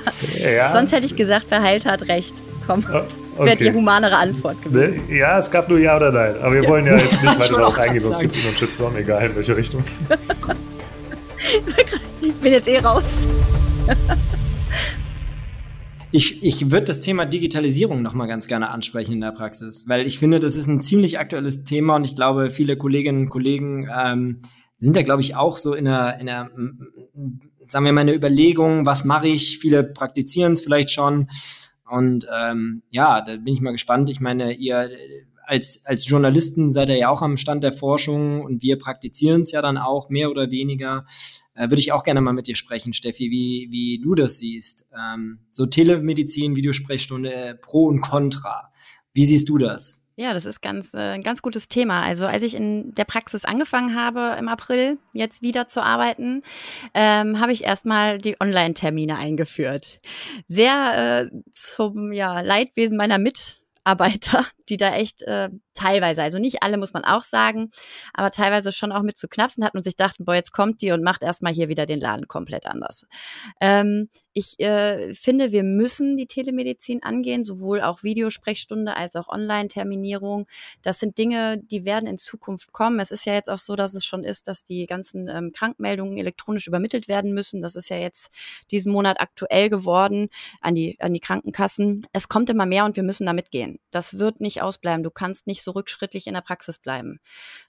Ja. 0.56 0.72
Sonst 0.72 0.92
hätte 0.92 1.06
ich 1.06 1.16
gesagt, 1.16 1.46
wer 1.50 1.62
heilt, 1.62 1.84
hat 1.84 2.08
recht. 2.08 2.42
Komm. 2.66 2.84
Okay. 3.36 3.46
Wäre 3.46 3.56
die 3.56 3.72
humanere 3.72 4.16
Antwort 4.16 4.62
gewesen. 4.62 5.02
Ja, 5.08 5.38
es 5.38 5.50
gab 5.50 5.68
nur 5.68 5.78
Ja 5.78 5.96
oder 5.96 6.12
Nein. 6.12 6.34
Aber 6.42 6.52
wir 6.52 6.68
wollen 6.68 6.86
ja 6.86 6.96
jetzt 6.96 7.22
nicht 7.22 7.24
weiter 7.40 7.56
darauf 7.56 7.78
eingehen, 7.78 8.02
sonst 8.02 8.20
gibt 8.20 8.34
es 8.34 8.44
einen 8.44 8.56
Shitstorm, 8.56 8.96
egal 8.96 9.26
in 9.26 9.36
welche 9.36 9.56
Richtung. 9.56 9.82
ich 12.20 12.34
bin 12.34 12.52
jetzt 12.52 12.68
eh 12.68 12.78
raus. 12.78 13.26
Ich, 16.14 16.42
ich 16.42 16.70
würde 16.70 16.84
das 16.84 17.00
Thema 17.00 17.24
Digitalisierung 17.24 18.02
nochmal 18.02 18.28
ganz 18.28 18.46
gerne 18.46 18.68
ansprechen 18.68 19.14
in 19.14 19.22
der 19.22 19.32
Praxis, 19.32 19.88
weil 19.88 20.06
ich 20.06 20.18
finde, 20.18 20.40
das 20.40 20.56
ist 20.56 20.66
ein 20.66 20.82
ziemlich 20.82 21.18
aktuelles 21.18 21.64
Thema 21.64 21.96
und 21.96 22.04
ich 22.04 22.14
glaube, 22.14 22.50
viele 22.50 22.76
Kolleginnen 22.76 23.22
und 23.22 23.28
Kollegen 23.30 23.88
ähm, 23.90 24.40
sind 24.76 24.94
da, 24.94 25.02
glaube 25.02 25.22
ich, 25.22 25.36
auch 25.36 25.56
so 25.56 25.72
in 25.72 25.88
einer, 25.88 26.20
in 26.20 26.28
einer, 26.28 26.50
sagen 27.66 27.86
wir 27.86 27.92
mal, 27.92 28.02
eine 28.02 28.14
Überlegung, 28.14 28.84
was 28.84 29.04
mache 29.04 29.28
ich? 29.28 29.58
Viele 29.58 29.84
praktizieren 29.84 30.52
es 30.52 30.60
vielleicht 30.60 30.90
schon. 30.90 31.30
Und 31.92 32.26
ähm, 32.34 32.82
ja, 32.88 33.20
da 33.20 33.36
bin 33.36 33.52
ich 33.52 33.60
mal 33.60 33.72
gespannt. 33.72 34.08
Ich 34.08 34.18
meine, 34.18 34.54
ihr 34.54 34.88
als, 35.44 35.84
als 35.84 36.08
Journalisten 36.08 36.72
seid 36.72 36.88
ihr 36.88 36.96
ja 36.96 37.10
auch 37.10 37.20
am 37.20 37.36
Stand 37.36 37.64
der 37.64 37.74
Forschung 37.74 38.40
und 38.40 38.62
wir 38.62 38.78
praktizieren 38.78 39.42
es 39.42 39.52
ja 39.52 39.60
dann 39.60 39.76
auch 39.76 40.08
mehr 40.08 40.30
oder 40.30 40.50
weniger. 40.50 41.04
Äh, 41.54 41.68
Würde 41.68 41.80
ich 41.80 41.92
auch 41.92 42.02
gerne 42.02 42.22
mal 42.22 42.32
mit 42.32 42.46
dir 42.46 42.56
sprechen, 42.56 42.94
Steffi, 42.94 43.30
wie, 43.30 43.68
wie 43.70 44.00
du 44.02 44.14
das 44.14 44.38
siehst. 44.38 44.86
Ähm, 44.98 45.40
so 45.50 45.66
Telemedizin, 45.66 46.56
Videosprechstunde, 46.56 47.58
Pro 47.60 47.84
und 47.88 48.00
Contra. 48.00 48.72
Wie 49.12 49.26
siehst 49.26 49.50
du 49.50 49.58
das? 49.58 50.01
Ja, 50.16 50.34
das 50.34 50.44
ist 50.44 50.60
ganz, 50.60 50.92
äh, 50.92 51.14
ein 51.14 51.22
ganz 51.22 51.40
gutes 51.40 51.68
Thema. 51.68 52.02
Also 52.02 52.26
als 52.26 52.42
ich 52.42 52.54
in 52.54 52.94
der 52.94 53.04
Praxis 53.04 53.44
angefangen 53.44 53.94
habe 53.94 54.36
im 54.38 54.48
April, 54.48 54.98
jetzt 55.14 55.42
wieder 55.42 55.68
zu 55.68 55.82
arbeiten, 55.82 56.42
ähm, 56.92 57.40
habe 57.40 57.52
ich 57.52 57.64
erstmal 57.64 58.18
die 58.18 58.36
Online-Termine 58.38 59.16
eingeführt. 59.16 60.00
Sehr 60.48 61.30
äh, 61.32 61.36
zum 61.52 62.12
ja, 62.12 62.40
Leidwesen 62.40 62.98
meiner 62.98 63.18
Mitarbeiter, 63.18 64.46
die 64.68 64.76
da 64.76 64.94
echt 64.94 65.22
äh, 65.22 65.50
teilweise, 65.74 66.22
also 66.22 66.38
nicht 66.38 66.62
alle 66.62 66.76
muss 66.76 66.92
man 66.92 67.04
auch 67.04 67.24
sagen, 67.24 67.70
aber 68.12 68.30
teilweise 68.30 68.72
schon 68.72 68.92
auch 68.92 69.02
mit 69.02 69.18
zu 69.18 69.28
knapsen 69.28 69.64
hatten 69.64 69.76
und 69.76 69.82
sich 69.84 69.96
dachten, 69.96 70.24
boah, 70.24 70.34
jetzt 70.34 70.52
kommt 70.52 70.82
die 70.82 70.92
und 70.92 71.02
macht 71.02 71.22
erstmal 71.22 71.52
hier 71.52 71.68
wieder 71.68 71.86
den 71.86 72.00
Laden 72.00 72.28
komplett 72.28 72.66
anders. 72.66 73.04
Ähm, 73.60 74.08
ich 74.34 74.58
äh, 74.60 75.12
finde, 75.14 75.52
wir 75.52 75.62
müssen 75.62 76.16
die 76.16 76.26
Telemedizin 76.26 77.02
angehen, 77.02 77.44
sowohl 77.44 77.82
auch 77.82 78.02
Videosprechstunde 78.02 78.96
als 78.96 79.14
auch 79.14 79.28
Online-Terminierung. 79.28 80.46
Das 80.82 81.00
sind 81.00 81.18
Dinge, 81.18 81.58
die 81.58 81.84
werden 81.84 82.06
in 82.06 82.18
Zukunft 82.18 82.72
kommen. 82.72 82.98
Es 82.98 83.10
ist 83.10 83.26
ja 83.26 83.34
jetzt 83.34 83.50
auch 83.50 83.58
so, 83.58 83.76
dass 83.76 83.94
es 83.94 84.06
schon 84.06 84.24
ist, 84.24 84.48
dass 84.48 84.64
die 84.64 84.86
ganzen 84.86 85.28
ähm, 85.28 85.52
Krankmeldungen 85.52 86.16
elektronisch 86.16 86.66
übermittelt 86.66 87.08
werden 87.08 87.34
müssen. 87.34 87.60
Das 87.60 87.76
ist 87.76 87.90
ja 87.90 87.98
jetzt 87.98 88.30
diesen 88.70 88.92
Monat 88.92 89.20
aktuell 89.20 89.68
geworden 89.68 90.28
an 90.62 90.74
die, 90.74 90.96
an 91.00 91.12
die 91.12 91.20
Krankenkassen. 91.20 92.06
Es 92.12 92.28
kommt 92.28 92.48
immer 92.48 92.66
mehr 92.66 92.86
und 92.86 92.96
wir 92.96 93.02
müssen 93.02 93.26
da 93.26 93.34
mitgehen. 93.34 93.78
Das 93.90 94.18
wird 94.18 94.40
nicht 94.40 94.51
nicht 94.54 94.62
ausbleiben. 94.62 95.02
Du 95.02 95.10
kannst 95.10 95.46
nicht 95.46 95.62
so 95.62 95.72
rückschrittlich 95.72 96.26
in 96.26 96.34
der 96.34 96.40
Praxis 96.42 96.78
bleiben. 96.78 97.20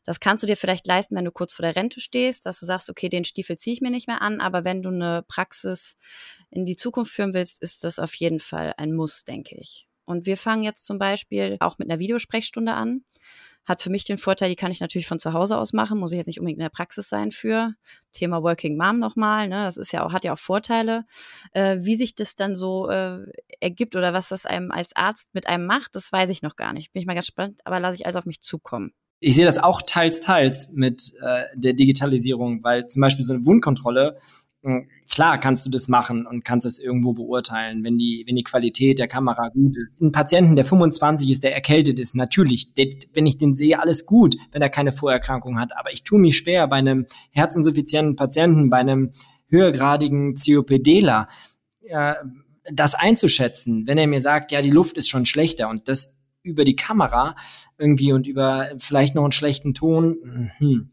Das 0.03 0.19
kannst 0.19 0.43
du 0.43 0.47
dir 0.47 0.57
vielleicht 0.57 0.85
leisten, 0.87 1.15
wenn 1.15 1.25
du 1.25 1.31
kurz 1.31 1.53
vor 1.53 1.63
der 1.63 1.75
Rente 1.75 1.99
stehst, 1.99 2.45
dass 2.45 2.59
du 2.59 2.65
sagst, 2.65 2.89
okay, 2.89 3.09
den 3.09 3.23
Stiefel 3.23 3.57
ziehe 3.57 3.73
ich 3.73 3.81
mir 3.81 3.91
nicht 3.91 4.07
mehr 4.07 4.21
an, 4.21 4.41
aber 4.41 4.63
wenn 4.63 4.81
du 4.81 4.89
eine 4.89 5.23
Praxis 5.27 5.97
in 6.49 6.65
die 6.65 6.75
Zukunft 6.75 7.13
führen 7.13 7.33
willst, 7.33 7.61
ist 7.61 7.83
das 7.83 7.99
auf 7.99 8.13
jeden 8.15 8.39
Fall 8.39 8.73
ein 8.77 8.93
Muss, 8.93 9.23
denke 9.23 9.55
ich. 9.55 9.87
Und 10.05 10.25
wir 10.25 10.37
fangen 10.37 10.63
jetzt 10.63 10.85
zum 10.85 10.99
Beispiel 10.99 11.57
auch 11.59 11.77
mit 11.77 11.89
einer 11.89 11.99
Videosprechstunde 11.99 12.73
an. 12.73 13.05
Hat 13.65 13.81
für 13.81 13.89
mich 13.89 14.05
den 14.05 14.17
Vorteil, 14.17 14.49
die 14.49 14.55
kann 14.55 14.71
ich 14.71 14.79
natürlich 14.79 15.07
von 15.07 15.19
zu 15.19 15.33
Hause 15.33 15.57
aus 15.57 15.73
machen, 15.73 15.99
muss 15.99 16.11
ich 16.11 16.17
jetzt 16.17 16.27
nicht 16.27 16.39
unbedingt 16.39 16.59
in 16.59 16.63
der 16.63 16.69
Praxis 16.69 17.09
sein 17.09 17.31
für. 17.31 17.73
Thema 18.11 18.43
Working 18.43 18.77
Mom 18.77 18.99
nochmal, 18.99 19.47
ne? 19.47 19.63
Das 19.63 19.77
ist 19.77 19.91
ja 19.91 20.05
auch, 20.05 20.13
hat 20.13 20.23
ja 20.23 20.33
auch 20.33 20.39
Vorteile. 20.39 21.05
Äh, 21.51 21.77
wie 21.79 21.95
sich 21.95 22.15
das 22.15 22.35
dann 22.35 22.55
so 22.55 22.89
äh, 22.89 23.19
ergibt 23.59 23.95
oder 23.95 24.13
was 24.13 24.29
das 24.29 24.45
einem 24.45 24.71
als 24.71 24.95
Arzt 24.95 25.33
mit 25.33 25.47
einem 25.47 25.65
macht, 25.65 25.95
das 25.95 26.11
weiß 26.11 26.29
ich 26.29 26.41
noch 26.41 26.55
gar 26.55 26.73
nicht. 26.73 26.93
Bin 26.93 27.01
ich 27.01 27.05
mal 27.05 27.15
ganz 27.15 27.27
spannend, 27.27 27.61
aber 27.65 27.79
lasse 27.79 27.95
ich 27.95 28.05
alles 28.05 28.15
auf 28.15 28.25
mich 28.25 28.41
zukommen. 28.41 28.93
Ich 29.19 29.35
sehe 29.35 29.45
das 29.45 29.57
auch 29.57 29.81
teils, 29.81 30.19
teils 30.19 30.69
mit 30.73 31.13
äh, 31.21 31.45
der 31.55 31.73
Digitalisierung, 31.73 32.61
weil 32.63 32.87
zum 32.87 33.01
Beispiel 33.01 33.23
so 33.23 33.33
eine 33.33 33.45
Wundkontrolle 33.45 34.17
klar 35.09 35.39
kannst 35.39 35.65
du 35.65 35.69
das 35.69 35.87
machen 35.87 36.25
und 36.25 36.45
kannst 36.45 36.65
es 36.65 36.79
irgendwo 36.79 37.13
beurteilen, 37.13 37.83
wenn 37.83 37.97
die, 37.97 38.23
wenn 38.25 38.35
die 38.35 38.43
Qualität 38.43 38.97
der 38.97 39.07
Kamera 39.07 39.49
gut 39.49 39.75
ist. 39.77 40.01
Ein 40.01 40.11
Patienten, 40.11 40.55
der 40.55 40.65
25 40.65 41.29
ist, 41.29 41.43
der 41.43 41.53
erkältet 41.53 41.99
ist, 41.99 42.15
natürlich, 42.15 42.69
wenn 43.13 43.25
ich 43.25 43.37
den 43.37 43.55
sehe, 43.55 43.79
alles 43.79 44.05
gut, 44.05 44.35
wenn 44.51 44.61
er 44.61 44.69
keine 44.69 44.93
Vorerkrankung 44.93 45.59
hat. 45.59 45.75
Aber 45.77 45.91
ich 45.91 46.03
tue 46.03 46.19
mich 46.19 46.37
schwer 46.37 46.67
bei 46.67 46.77
einem 46.77 47.05
herzinsuffizienten 47.31 48.15
Patienten, 48.15 48.69
bei 48.69 48.77
einem 48.77 49.11
höhergradigen 49.49 50.35
COPDler, 50.35 51.27
äh, 51.87 52.13
das 52.71 52.95
einzuschätzen, 52.95 53.85
wenn 53.87 53.97
er 53.97 54.07
mir 54.07 54.21
sagt, 54.21 54.53
ja, 54.53 54.61
die 54.61 54.69
Luft 54.69 54.95
ist 54.95 55.09
schon 55.09 55.25
schlechter 55.25 55.69
und 55.69 55.89
das 55.89 56.21
über 56.41 56.63
die 56.63 56.77
Kamera 56.77 57.35
irgendwie 57.77 58.13
und 58.13 58.27
über 58.27 58.69
vielleicht 58.77 59.15
noch 59.15 59.23
einen 59.23 59.33
schlechten 59.33 59.73
Ton. 59.73 60.51
Hm 60.57 60.89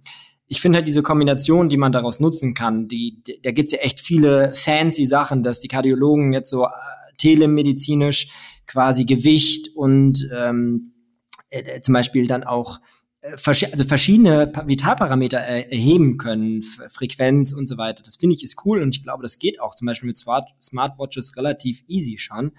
ich 0.51 0.61
finde 0.61 0.79
halt 0.79 0.89
diese 0.89 1.05
Kombination, 1.05 1.69
die 1.69 1.77
man 1.77 1.93
daraus 1.93 2.19
nutzen 2.19 2.55
kann, 2.55 2.89
die, 2.89 3.23
da 3.45 3.53
gibt's 3.53 3.73
ja 3.73 3.79
echt 3.79 4.01
viele 4.01 4.53
fancy 4.53 5.07
Sachen, 5.07 5.45
dass 5.45 5.61
die 5.61 5.69
Kardiologen 5.69 6.33
jetzt 6.33 6.51
so 6.51 6.65
äh, 6.65 6.71
telemedizinisch 7.19 8.33
quasi 8.67 9.05
Gewicht 9.05 9.71
und 9.77 10.29
ähm, 10.37 10.93
äh, 11.51 11.61
äh 11.61 11.81
zum 11.81 11.95
Beispiel 11.95 12.27
dann 12.27 12.43
auch 12.43 12.81
äh, 13.21 13.37
also 13.37 13.85
verschiedene 13.85 14.53
Vitalparameter 14.67 15.39
erheben 15.39 16.19
können, 16.19 16.65
Frequenz 16.65 17.53
und 17.53 17.69
so 17.69 17.79
weiter. 17.79 18.03
Das 18.03 18.17
finde 18.17 18.35
ich 18.35 18.43
ist 18.43 18.61
cool 18.65 18.83
und 18.83 18.97
ich 18.97 19.05
glaube, 19.05 19.23
das 19.23 19.39
geht 19.39 19.61
auch 19.61 19.77
zum 19.77 19.87
Beispiel 19.87 20.09
mit 20.09 20.19
Smart 20.19 20.49
Smartwatches 20.61 21.37
relativ 21.37 21.85
easy 21.87 22.19
schon. 22.19 22.51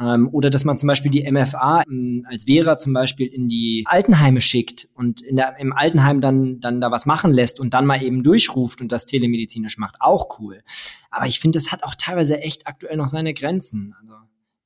Ähm, 0.00 0.28
oder 0.32 0.50
dass 0.50 0.64
man 0.64 0.76
zum 0.76 0.88
Beispiel 0.88 1.10
die 1.10 1.30
MFA 1.30 1.84
ähm, 1.88 2.26
als 2.28 2.44
Vera 2.44 2.78
zum 2.78 2.92
Beispiel 2.92 3.28
in 3.28 3.48
die 3.48 3.84
Altenheime 3.86 4.40
schickt 4.40 4.88
und 4.94 5.20
in 5.20 5.36
der, 5.36 5.56
im 5.58 5.72
Altenheim 5.72 6.20
dann, 6.20 6.58
dann 6.60 6.80
da 6.80 6.90
was 6.90 7.06
machen 7.06 7.32
lässt 7.32 7.60
und 7.60 7.74
dann 7.74 7.86
mal 7.86 8.02
eben 8.02 8.24
durchruft 8.24 8.80
und 8.80 8.90
das 8.90 9.06
telemedizinisch 9.06 9.78
macht. 9.78 9.96
Auch 10.00 10.40
cool. 10.40 10.62
Aber 11.10 11.26
ich 11.26 11.38
finde, 11.38 11.58
das 11.58 11.70
hat 11.70 11.84
auch 11.84 11.94
teilweise 11.94 12.40
echt 12.40 12.66
aktuell 12.66 12.96
noch 12.96 13.08
seine 13.08 13.34
Grenzen. 13.34 13.94
Also, 14.00 14.14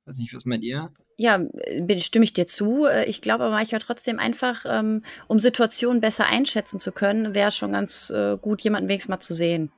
weiß 0.07 0.19
nicht, 0.19 0.35
was 0.35 0.47
meint 0.47 0.65
ihr? 0.65 0.91
Ja, 1.19 1.41
stimme 1.99 2.25
ich 2.25 2.33
dir 2.33 2.47
zu. 2.47 2.87
Äh, 2.87 3.05
ich 3.05 3.21
glaube 3.21 3.45
aber 3.45 3.55
manchmal 3.55 3.83
trotzdem 3.83 4.19
einfach, 4.19 4.65
ähm, 4.67 5.03
um 5.27 5.39
Situationen 5.39 6.01
besser 6.01 6.25
einschätzen 6.25 6.79
zu 6.79 6.91
können, 6.91 7.35
wäre 7.35 7.51
schon 7.51 7.73
ganz 7.73 8.09
äh, 8.09 8.39
gut, 8.41 8.63
jemanden 8.63 8.89
wenigstens 8.89 9.11
mal 9.11 9.21
zu 9.21 9.35
sehen. 9.35 9.73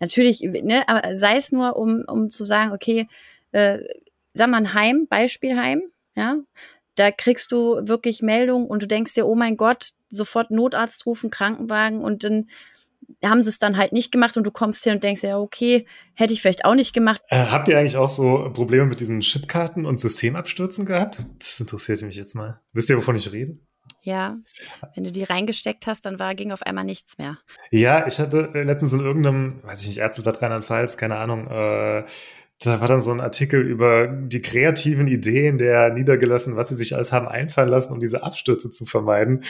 Natürlich, 0.00 0.40
ne, 0.42 0.86
aber 0.86 1.14
sei 1.16 1.36
es 1.36 1.50
nur, 1.50 1.76
um, 1.76 2.04
um 2.06 2.28
zu 2.28 2.44
sagen, 2.44 2.72
okay, 2.72 3.08
äh, 3.52 3.78
sag 4.34 4.50
mal 4.50 4.58
ein 4.58 4.74
Heim, 4.74 5.06
Beispielheim, 5.08 5.82
ja, 6.14 6.38
da 6.94 7.10
kriegst 7.10 7.52
du 7.52 7.86
wirklich 7.86 8.22
Meldungen 8.22 8.66
und 8.66 8.82
du 8.82 8.86
denkst 8.86 9.14
dir, 9.14 9.26
oh 9.26 9.34
mein 9.34 9.56
Gott, 9.56 9.90
sofort 10.08 10.50
Notarzt 10.50 11.06
rufen, 11.06 11.30
Krankenwagen 11.30 12.00
und 12.00 12.24
dann 12.24 12.46
haben 13.24 13.42
sie 13.42 13.50
es 13.50 13.58
dann 13.58 13.76
halt 13.76 13.92
nicht 13.92 14.10
gemacht 14.12 14.36
und 14.36 14.44
du 14.44 14.50
kommst 14.50 14.82
hin 14.84 14.94
und 14.94 15.02
denkst 15.02 15.22
ja, 15.22 15.38
okay, 15.38 15.86
hätte 16.14 16.32
ich 16.32 16.42
vielleicht 16.42 16.64
auch 16.64 16.74
nicht 16.74 16.92
gemacht. 16.92 17.22
Äh, 17.28 17.46
habt 17.46 17.68
ihr 17.68 17.78
eigentlich 17.78 17.96
auch 17.96 18.08
so 18.08 18.50
Probleme 18.52 18.86
mit 18.86 19.00
diesen 19.00 19.20
Chipkarten 19.20 19.86
und 19.86 20.00
Systemabstürzen 20.00 20.86
gehabt? 20.86 21.18
Das 21.38 21.60
interessiert 21.60 22.02
mich 22.02 22.16
jetzt 22.16 22.34
mal. 22.34 22.60
Wisst 22.72 22.90
ihr, 22.90 22.96
wovon 22.96 23.16
ich 23.16 23.32
rede? 23.32 23.58
Ja, 24.04 24.38
wenn 24.94 25.04
du 25.04 25.12
die 25.12 25.22
reingesteckt 25.22 25.86
hast, 25.86 26.04
dann 26.06 26.18
war, 26.18 26.34
ging 26.34 26.50
auf 26.50 26.62
einmal 26.62 26.84
nichts 26.84 27.18
mehr. 27.18 27.38
Ja, 27.70 28.04
ich 28.06 28.18
hatte 28.18 28.50
letztens 28.54 28.92
in 28.92 29.00
irgendeinem, 29.00 29.60
weiß 29.62 29.82
ich 29.82 29.88
nicht, 29.88 29.98
Ärzteblatt 29.98 30.42
Rheinland-Pfalz, 30.42 30.96
keine 30.96 31.16
Ahnung, 31.16 31.46
äh, 31.46 32.04
da 32.64 32.80
war 32.80 32.88
dann 32.88 33.00
so 33.00 33.10
ein 33.10 33.20
Artikel 33.20 33.60
über 33.60 34.06
die 34.06 34.40
kreativen 34.40 35.06
Ideen 35.06 35.58
der 35.58 35.92
Niedergelassenen, 35.92 36.56
was 36.56 36.68
sie 36.68 36.76
sich 36.76 36.94
alles 36.94 37.12
haben 37.12 37.28
einfallen 37.28 37.68
lassen, 37.68 37.92
um 37.92 38.00
diese 38.00 38.22
Abstürze 38.22 38.70
zu 38.70 38.84
vermeiden 38.84 39.42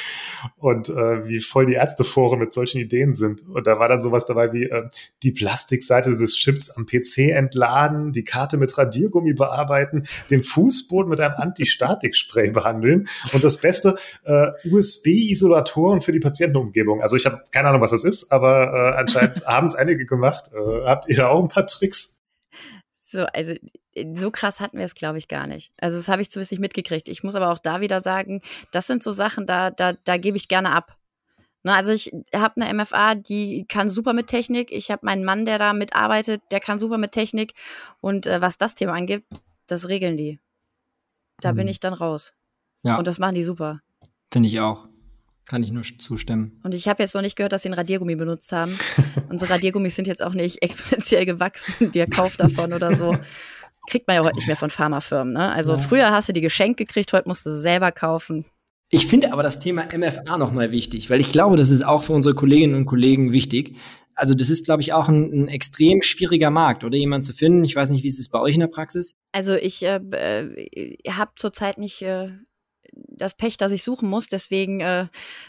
und 0.57 0.89
äh, 0.89 1.27
wie 1.27 1.41
voll 1.41 1.67
die 1.67 1.75
Ärzteforen 1.75 2.39
mit 2.39 2.53
solchen 2.53 2.81
Ideen 2.81 3.15
sind. 3.15 3.49
Und 3.49 3.67
da 3.67 3.79
war 3.79 3.89
dann 3.89 3.99
sowas 3.99 4.27
dabei 4.27 4.53
wie 4.53 4.65
äh, 4.65 4.89
die 5.23 5.33
Plastikseite 5.33 6.17
des 6.17 6.37
Chips 6.37 6.71
am 6.71 6.87
PC 6.87 7.31
entladen, 7.31 8.13
die 8.13 8.25
Karte 8.25 8.57
mit 8.57 8.77
Radiergummi 8.77 9.35
bearbeiten, 9.35 10.05
den 10.31 10.43
Fußboden 10.43 11.11
mit 11.11 11.21
einem 11.21 11.35
Anti-Statik-Spray 11.37 12.51
behandeln 12.51 13.09
und 13.33 13.45
das 13.45 13.59
Beste, 13.59 13.97
äh, 14.25 14.49
USB-Isolatoren 14.65 16.01
für 16.01 16.13
die 16.13 16.21
Patientenumgebung. 16.21 17.03
Also 17.03 17.17
ich 17.17 17.27
habe 17.27 17.43
keine 17.51 17.69
Ahnung, 17.69 17.81
was 17.81 17.91
das 17.91 18.05
ist, 18.05 18.33
aber 18.33 18.73
äh, 18.73 19.01
anscheinend 19.01 19.47
haben 19.47 19.67
es 19.67 19.75
einige 19.75 20.07
gemacht. 20.07 20.51
Äh, 20.53 20.85
habt 20.85 21.09
ihr 21.09 21.17
da 21.17 21.29
auch 21.29 21.43
ein 21.43 21.49
paar 21.49 21.67
Tricks? 21.67 22.22
So, 23.13 23.27
also 23.27 23.53
äh, 23.95 24.07
so 24.15 24.31
krass 24.31 24.59
hatten 24.59 24.79
wir 24.79 24.85
es, 24.85 24.95
glaube 24.95 25.19
ich, 25.19 25.29
gar 25.29 25.47
nicht. 25.47 25.73
Also 25.79 25.97
das 25.99 26.09
habe 26.09 26.23
ich 26.23 26.31
zumindest 26.31 26.53
nicht 26.53 26.61
mitgekriegt. 26.61 27.09
Ich 27.09 27.23
muss 27.23 27.35
aber 27.35 27.53
auch 27.53 27.59
da 27.59 27.81
wieder 27.81 28.01
sagen, 28.01 28.41
das 28.73 28.87
sind 28.87 29.03
so 29.03 29.13
Sachen, 29.13 29.47
da, 29.47 29.71
da, 29.71 29.93
da 30.05 30.17
gebe 30.17 30.37
ich 30.37 30.49
gerne 30.49 30.73
ab. 30.73 30.97
Ne, 31.65 31.75
also 31.75 31.93
ich 31.93 32.13
habe 32.35 32.61
eine 32.61 32.75
MFA, 32.75 33.15
die 33.15 33.67
kann 33.69 33.89
super 33.89 34.15
mit 34.15 34.27
Technik. 34.27 34.73
Ich 34.73 34.91
habe 34.91 35.07
meinen 35.07 35.25
Mann, 35.25 35.45
der 35.45 35.59
da 35.59 35.75
mitarbeitet, 35.75 36.43
der 36.51 36.59
kann 36.59 36.79
super 36.79 36.99
mit 36.99 37.13
Technik. 37.13 37.53
Und 38.01 38.27
äh, 38.27 38.41
was 38.41 38.59
das 38.59 38.75
Thema 38.75 38.95
angeht, 38.95 39.25
das 39.67 39.89
regeln 39.89 40.17
die. 40.17 40.41
Da 41.41 41.53
mhm. 41.53 41.59
bin 41.59 41.69
ich 41.69 41.79
dann 41.79 41.93
raus. 41.93 42.33
Ja. 42.85 42.97
Und 42.97 43.07
das 43.07 43.19
machen 43.19 43.37
die 43.37 43.45
super. 43.45 43.81
Finde 44.33 44.49
ich 44.49 44.59
auch. 44.59 44.89
Kann 45.47 45.63
ich 45.63 45.73
nur 45.73 45.83
zustimmen. 45.83 46.61
Und 46.63 46.73
ich 46.73 46.89
habe 46.89 47.03
jetzt 47.03 47.15
noch 47.15 47.23
nicht 47.23 47.37
gehört, 47.37 47.53
dass 47.53 47.63
sie 47.63 47.69
ein 47.69 47.75
Radiergummi 47.75 48.15
benutzt 48.15 48.53
haben. 48.53 48.79
Unsere 49.29 49.51
Radiergummis 49.51 49.97
sind 49.97 50.07
jetzt 50.07 50.23
auch 50.23 50.35
nicht 50.35 50.63
exponentiell 50.63 51.27
gewachsen. 51.27 51.93
Der 51.93 52.07
Kauf 52.07 52.37
davon 52.37 52.73
oder 52.73 52.95
so. 52.95 53.17
Kriegt 53.89 54.07
man 54.07 54.17
ja 54.17 54.25
heute 54.25 54.37
nicht 54.37 54.47
mehr 54.47 54.57
von 54.57 54.71
Pharmafirmen. 54.71 55.35
Ne? 55.35 55.51
Also 55.51 55.73
ja. 55.73 55.79
früher 55.79 56.11
hast 56.13 56.29
du 56.29 56.33
die 56.33 56.41
geschenkt 56.41 56.79
gekriegt, 56.79 57.13
heute 57.13 57.29
musst 57.29 57.45
du 57.45 57.51
sie 57.51 57.61
selber 57.61 57.91
kaufen. 57.91 58.45
Ich 58.95 59.07
finde 59.07 59.33
aber 59.33 59.43
das 59.43 59.59
Thema 59.59 59.89
MFA 59.93 60.37
nochmal 60.39 60.71
wichtig, 60.71 61.11
weil 61.11 61.19
ich 61.19 61.33
glaube, 61.33 61.57
das 61.57 61.71
ist 61.71 61.83
auch 61.83 62.05
für 62.05 62.13
unsere 62.13 62.35
Kolleginnen 62.35 62.75
und 62.75 62.85
Kollegen 62.85 63.33
wichtig. 63.33 63.75
Also 64.15 64.35
das 64.35 64.51
ist, 64.51 64.67
glaube 64.67 64.83
ich, 64.83 64.93
auch 64.93 65.09
ein, 65.09 65.33
ein 65.33 65.49
extrem 65.49 66.03
schwieriger 66.03 66.51
Markt, 66.51 66.85
oder 66.85 66.97
jemand 66.97 67.25
zu 67.25 67.33
finden. 67.33 67.65
Ich 67.65 67.75
weiß 67.75 67.91
nicht, 67.91 68.05
wie 68.05 68.09
ist 68.09 68.21
es 68.21 68.29
bei 68.29 68.39
euch 68.39 68.55
in 68.55 68.61
der 68.61 68.67
Praxis? 68.67 69.15
Also 69.33 69.55
ich 69.55 69.83
äh, 69.83 69.97
äh 69.97 70.97
habe 71.11 71.33
zurzeit 71.37 71.79
nicht 71.79 72.03
äh, 72.03 72.33
das 72.93 73.35
Pech, 73.35 73.57
dass 73.57 73.73
ich 73.73 73.83
suchen 73.83 74.09
muss. 74.09 74.29
Deswegen, 74.29 74.81
äh, 74.81 75.07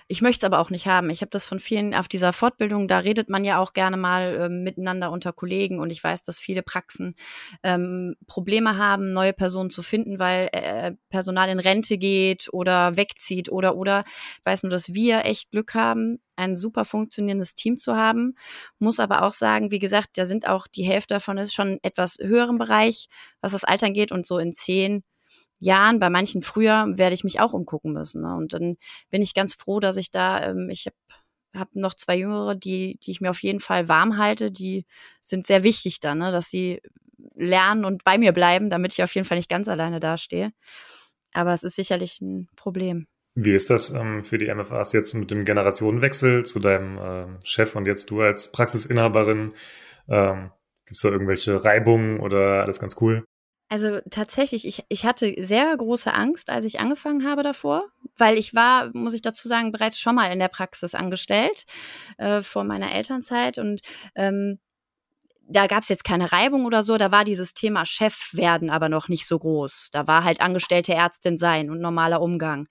ich 0.08 0.21
möchte 0.21 0.39
es 0.39 0.43
aber 0.43 0.60
auch 0.60 0.69
nicht 0.69 0.88
haben. 0.88 1.10
Ich 1.10 1.21
habe 1.21 1.29
das 1.29 1.45
von 1.45 1.60
vielen 1.60 1.93
auf 1.93 2.08
dieser 2.08 2.34
Fortbildung, 2.34 2.88
da 2.88 2.99
redet 2.99 3.29
man 3.29 3.43
ja 3.43 3.60
auch 3.60 3.73
gerne 3.73 3.97
mal 3.97 4.36
äh, 4.36 4.49
miteinander 4.49 5.12
unter 5.12 5.34
Kollegen 5.34 5.79
und 5.79 5.89
ich 5.89 6.03
weiß, 6.03 6.21
dass 6.21 6.39
viele 6.39 6.63
Praxen 6.63 7.15
ähm, 7.63 8.15
Probleme 8.27 8.77
haben, 8.77 9.13
neue 9.13 9.34
Personen 9.34 9.69
zu 9.69 9.84
finden, 9.84 10.19
weil 10.19 10.49
äh, 10.51 10.93
Personal 11.10 11.49
in 11.49 11.60
Rente 11.60 11.97
geht 11.97 12.49
oder 12.51 12.95
wegzieht 12.97 13.51
oder 13.51 13.75
oder. 13.75 14.03
Ich 14.39 14.45
weiß 14.45 14.63
nur, 14.63 14.71
dass 14.71 14.93
wir 14.93 15.25
echt 15.25 15.51
Glück 15.51 15.73
haben, 15.73 16.19
ein 16.36 16.56
super 16.56 16.86
funktionierendes 16.86 17.56
Team 17.56 17.77
zu 17.77 17.95
haben. 17.95 18.36
Muss 18.79 18.99
aber 18.99 19.23
auch 19.23 19.34
sagen, 19.34 19.71
wie 19.71 19.79
gesagt, 19.79 20.17
da 20.17 20.25
sind 20.25 20.47
auch 20.47 20.67
die 20.67 20.84
Hälfte 20.84 21.15
davon 21.15 21.38
ist 21.38 21.53
schon 21.53 21.79
etwas 21.84 22.17
höheren 22.19 22.58
Bereich, 22.58 23.08
was 23.41 23.51
das 23.51 23.63
Altern 23.63 23.93
geht 23.93 24.12
und 24.12 24.25
so 24.25 24.38
in 24.38 24.53
zehn 24.53 25.03
Jahren, 25.63 25.99
bei 25.99 26.10
manchen 26.10 26.41
früher, 26.41 26.86
werde 26.89 27.13
ich 27.13 27.23
mich 27.23 27.39
auch 27.39 27.54
umgucken 27.54 27.93
müssen. 27.93 28.21
Ne? 28.21 28.36
Und 28.36 28.54
dann 28.54 28.78
bin 29.10 29.21
ich 29.21 29.34
ganz 29.34 29.54
froh, 29.54 29.80
dass 29.80 29.97
ich 29.97 30.12
da, 30.12 30.43
ähm, 30.49 30.69
ich 30.69 30.88
habe 30.88 30.95
hab 31.56 31.76
noch 31.76 31.93
zwei 31.93 32.17
Jüngere, 32.17 32.56
die, 32.56 32.99
die 33.04 33.12
ich 33.12 33.21
mir 33.21 33.30
auf 33.30 33.43
jeden 33.43 33.60
Fall 33.60 33.89
warm 33.89 34.17
halte, 34.17 34.52
die 34.52 34.86
sind 35.21 35.45
sehr 35.45 35.63
wichtig 35.63 35.99
dann, 35.99 36.19
ne? 36.19 36.32
dass 36.32 36.49
sie 36.49 36.82
lernen 37.36 37.86
und 37.86 38.04
bei 38.04 38.17
mir 38.17 38.32
bleiben, 38.32 38.69
damit 38.69 38.93
ich 38.93 39.04
auf 39.04 39.13
jeden 39.15 39.26
Fall 39.26 39.38
nicht 39.38 39.49
ganz 39.49 39.67
alleine 39.67 39.99
dastehe. 39.99 40.52
Aber 41.34 41.54
es 41.54 41.63
ist 41.63 41.76
sicherlich 41.76 42.21
ein 42.21 42.47
Problem. 42.56 43.08
Wie 43.36 43.54
ist 43.54 43.69
das 43.69 43.89
ähm, 43.89 44.23
für 44.23 44.38
die 44.38 44.54
MFAs 44.54 44.93
jetzt 44.93 45.15
mit 45.15 45.32
dem 45.32 45.43
Generationenwechsel 45.43 46.45
zu 46.45 46.60
deinem 46.60 46.97
äh, 46.97 47.26
Chef 47.43 47.76
und 47.76 47.88
jetzt 47.88 48.12
du 48.12 48.21
als 48.21 48.52
Praxisinhaberin? 48.52 49.54
Ähm, 50.08 50.52
Gibt 50.86 50.97
es 50.97 51.02
da 51.02 51.10
irgendwelche 51.10 51.63
Reibungen 51.63 52.19
oder 52.19 52.63
alles 52.63 52.80
ganz 52.80 53.02
cool? 53.02 53.26
Also 53.73 54.01
tatsächlich, 54.12 54.67
ich, 54.67 54.83
ich 54.88 55.03
hatte 55.03 55.33
sehr 55.39 55.75
große 55.75 56.13
Angst, 56.13 56.51
als 56.51 56.63
ich 56.63 56.79
angefangen 56.79 57.27
habe 57.27 57.41
davor, 57.41 57.83
weil 58.15 58.38
ich 58.38 58.53
war, 58.53 58.91
muss 58.95 59.15
ich 59.15 59.23
dazu 59.23 59.47
sagen, 59.47 59.71
bereits 59.71 59.99
schon 59.99 60.13
mal 60.13 60.31
in 60.31 60.38
der 60.38 60.47
Praxis 60.47 60.93
angestellt 60.93 61.63
äh, 62.19 62.43
vor 62.43 62.65
meiner 62.65 62.91
Elternzeit 62.93 63.57
und 63.57 63.81
ähm, 64.13 64.59
da 65.47 65.65
gab 65.65 65.81
es 65.81 65.89
jetzt 65.89 66.03
keine 66.03 66.31
Reibung 66.31 66.65
oder 66.65 66.83
so, 66.83 66.97
da 66.97 67.12
war 67.12 67.25
dieses 67.25 67.55
Thema 67.55 67.83
Chef 67.83 68.29
werden 68.33 68.69
aber 68.69 68.89
noch 68.89 69.07
nicht 69.07 69.27
so 69.27 69.39
groß. 69.39 69.89
Da 69.91 70.05
war 70.05 70.23
halt 70.23 70.39
angestellte 70.39 70.93
Ärztin 70.93 71.39
sein 71.39 71.71
und 71.71 71.79
normaler 71.79 72.21
Umgang. 72.21 72.67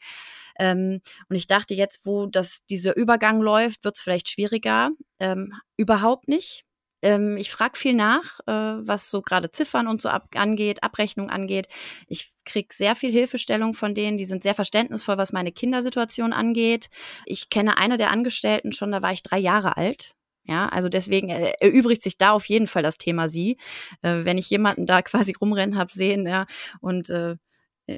Ähm, 0.56 1.00
und 1.28 1.34
ich 1.34 1.48
dachte 1.48 1.74
jetzt, 1.74 2.06
wo 2.06 2.26
das, 2.26 2.60
dieser 2.70 2.96
Übergang 2.96 3.40
läuft, 3.40 3.82
wird 3.82 3.96
es 3.96 4.02
vielleicht 4.02 4.30
schwieriger. 4.30 4.90
Ähm, 5.18 5.52
überhaupt 5.76 6.28
nicht. 6.28 6.64
Ähm, 7.02 7.36
ich 7.36 7.50
frage 7.50 7.78
viel 7.78 7.94
nach, 7.94 8.40
äh, 8.46 8.52
was 8.86 9.10
so 9.10 9.22
gerade 9.22 9.50
Ziffern 9.50 9.88
und 9.88 10.00
so 10.00 10.08
ab 10.08 10.28
angeht, 10.34 10.82
Abrechnung 10.82 11.30
angeht. 11.30 11.66
Ich 12.08 12.32
krieg 12.44 12.72
sehr 12.72 12.94
viel 12.96 13.12
Hilfestellung 13.12 13.74
von 13.74 13.94
denen, 13.94 14.16
die 14.16 14.24
sind 14.24 14.42
sehr 14.42 14.54
verständnisvoll, 14.54 15.18
was 15.18 15.32
meine 15.32 15.52
Kindersituation 15.52 16.32
angeht. 16.32 16.88
Ich 17.26 17.50
kenne 17.50 17.76
eine 17.76 17.96
der 17.96 18.10
Angestellten 18.10 18.72
schon, 18.72 18.92
da 18.92 19.02
war 19.02 19.12
ich 19.12 19.22
drei 19.22 19.38
Jahre 19.38 19.76
alt. 19.76 20.14
Ja, 20.44 20.68
also 20.68 20.88
deswegen 20.88 21.28
äh, 21.30 21.52
erübrigt 21.60 22.02
sich 22.02 22.18
da 22.18 22.32
auf 22.32 22.46
jeden 22.46 22.66
Fall 22.66 22.82
das 22.82 22.98
Thema 22.98 23.28
sie. 23.28 23.58
Äh, 24.02 24.24
wenn 24.24 24.38
ich 24.38 24.50
jemanden 24.50 24.86
da 24.86 25.02
quasi 25.02 25.34
rumrennen 25.40 25.78
habe 25.78 25.90
sehen, 25.90 26.26
ja, 26.26 26.46
und 26.80 27.10
äh, 27.10 27.36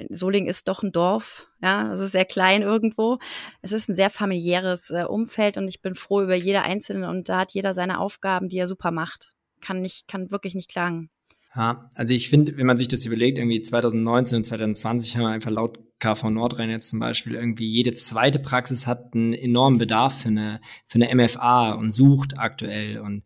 Soling 0.09 0.47
ist 0.47 0.67
doch 0.67 0.83
ein 0.83 0.91
Dorf, 0.91 1.47
ja, 1.61 1.91
es 1.91 1.99
ist 1.99 2.11
sehr 2.11 2.25
klein 2.25 2.61
irgendwo. 2.63 3.19
Es 3.61 3.71
ist 3.71 3.87
ein 3.87 3.93
sehr 3.93 4.09
familiäres 4.09 4.89
äh, 4.89 5.03
Umfeld 5.03 5.57
und 5.57 5.67
ich 5.67 5.81
bin 5.81 5.95
froh 5.95 6.21
über 6.21 6.35
jede 6.35 6.63
einzelne 6.63 7.09
und 7.09 7.29
da 7.29 7.39
hat 7.39 7.53
jeder 7.53 7.73
seine 7.73 7.99
Aufgaben, 7.99 8.49
die 8.49 8.57
er 8.57 8.67
super 8.67 8.91
macht. 8.91 9.35
Kann 9.61 9.81
nicht, 9.81 10.07
kann 10.07 10.31
wirklich 10.31 10.55
nicht 10.55 10.69
klagen. 10.69 11.09
Ja, 11.55 11.87
also 11.95 12.13
ich 12.13 12.29
finde, 12.29 12.57
wenn 12.57 12.65
man 12.65 12.77
sich 12.77 12.89
das 12.89 13.05
überlegt, 13.05 13.37
irgendwie 13.37 13.61
2019 13.61 14.37
und 14.37 14.43
2020 14.43 15.15
haben 15.15 15.23
wir 15.23 15.29
einfach 15.29 15.51
laut 15.51 15.79
KV 15.99 16.29
Nordrhein 16.29 16.69
jetzt 16.69 16.89
zum 16.89 16.99
Beispiel 16.99 17.35
irgendwie 17.35 17.67
jede 17.67 17.95
zweite 17.95 18.39
Praxis 18.39 18.85
hat 18.85 19.13
einen 19.13 19.33
enormen 19.33 19.79
Bedarf 19.79 20.21
für 20.21 20.27
eine, 20.27 20.59
für 20.87 21.01
eine 21.01 21.15
MFA 21.15 21.71
und 21.71 21.91
sucht 21.91 22.37
aktuell. 22.37 22.99
Und 22.99 23.23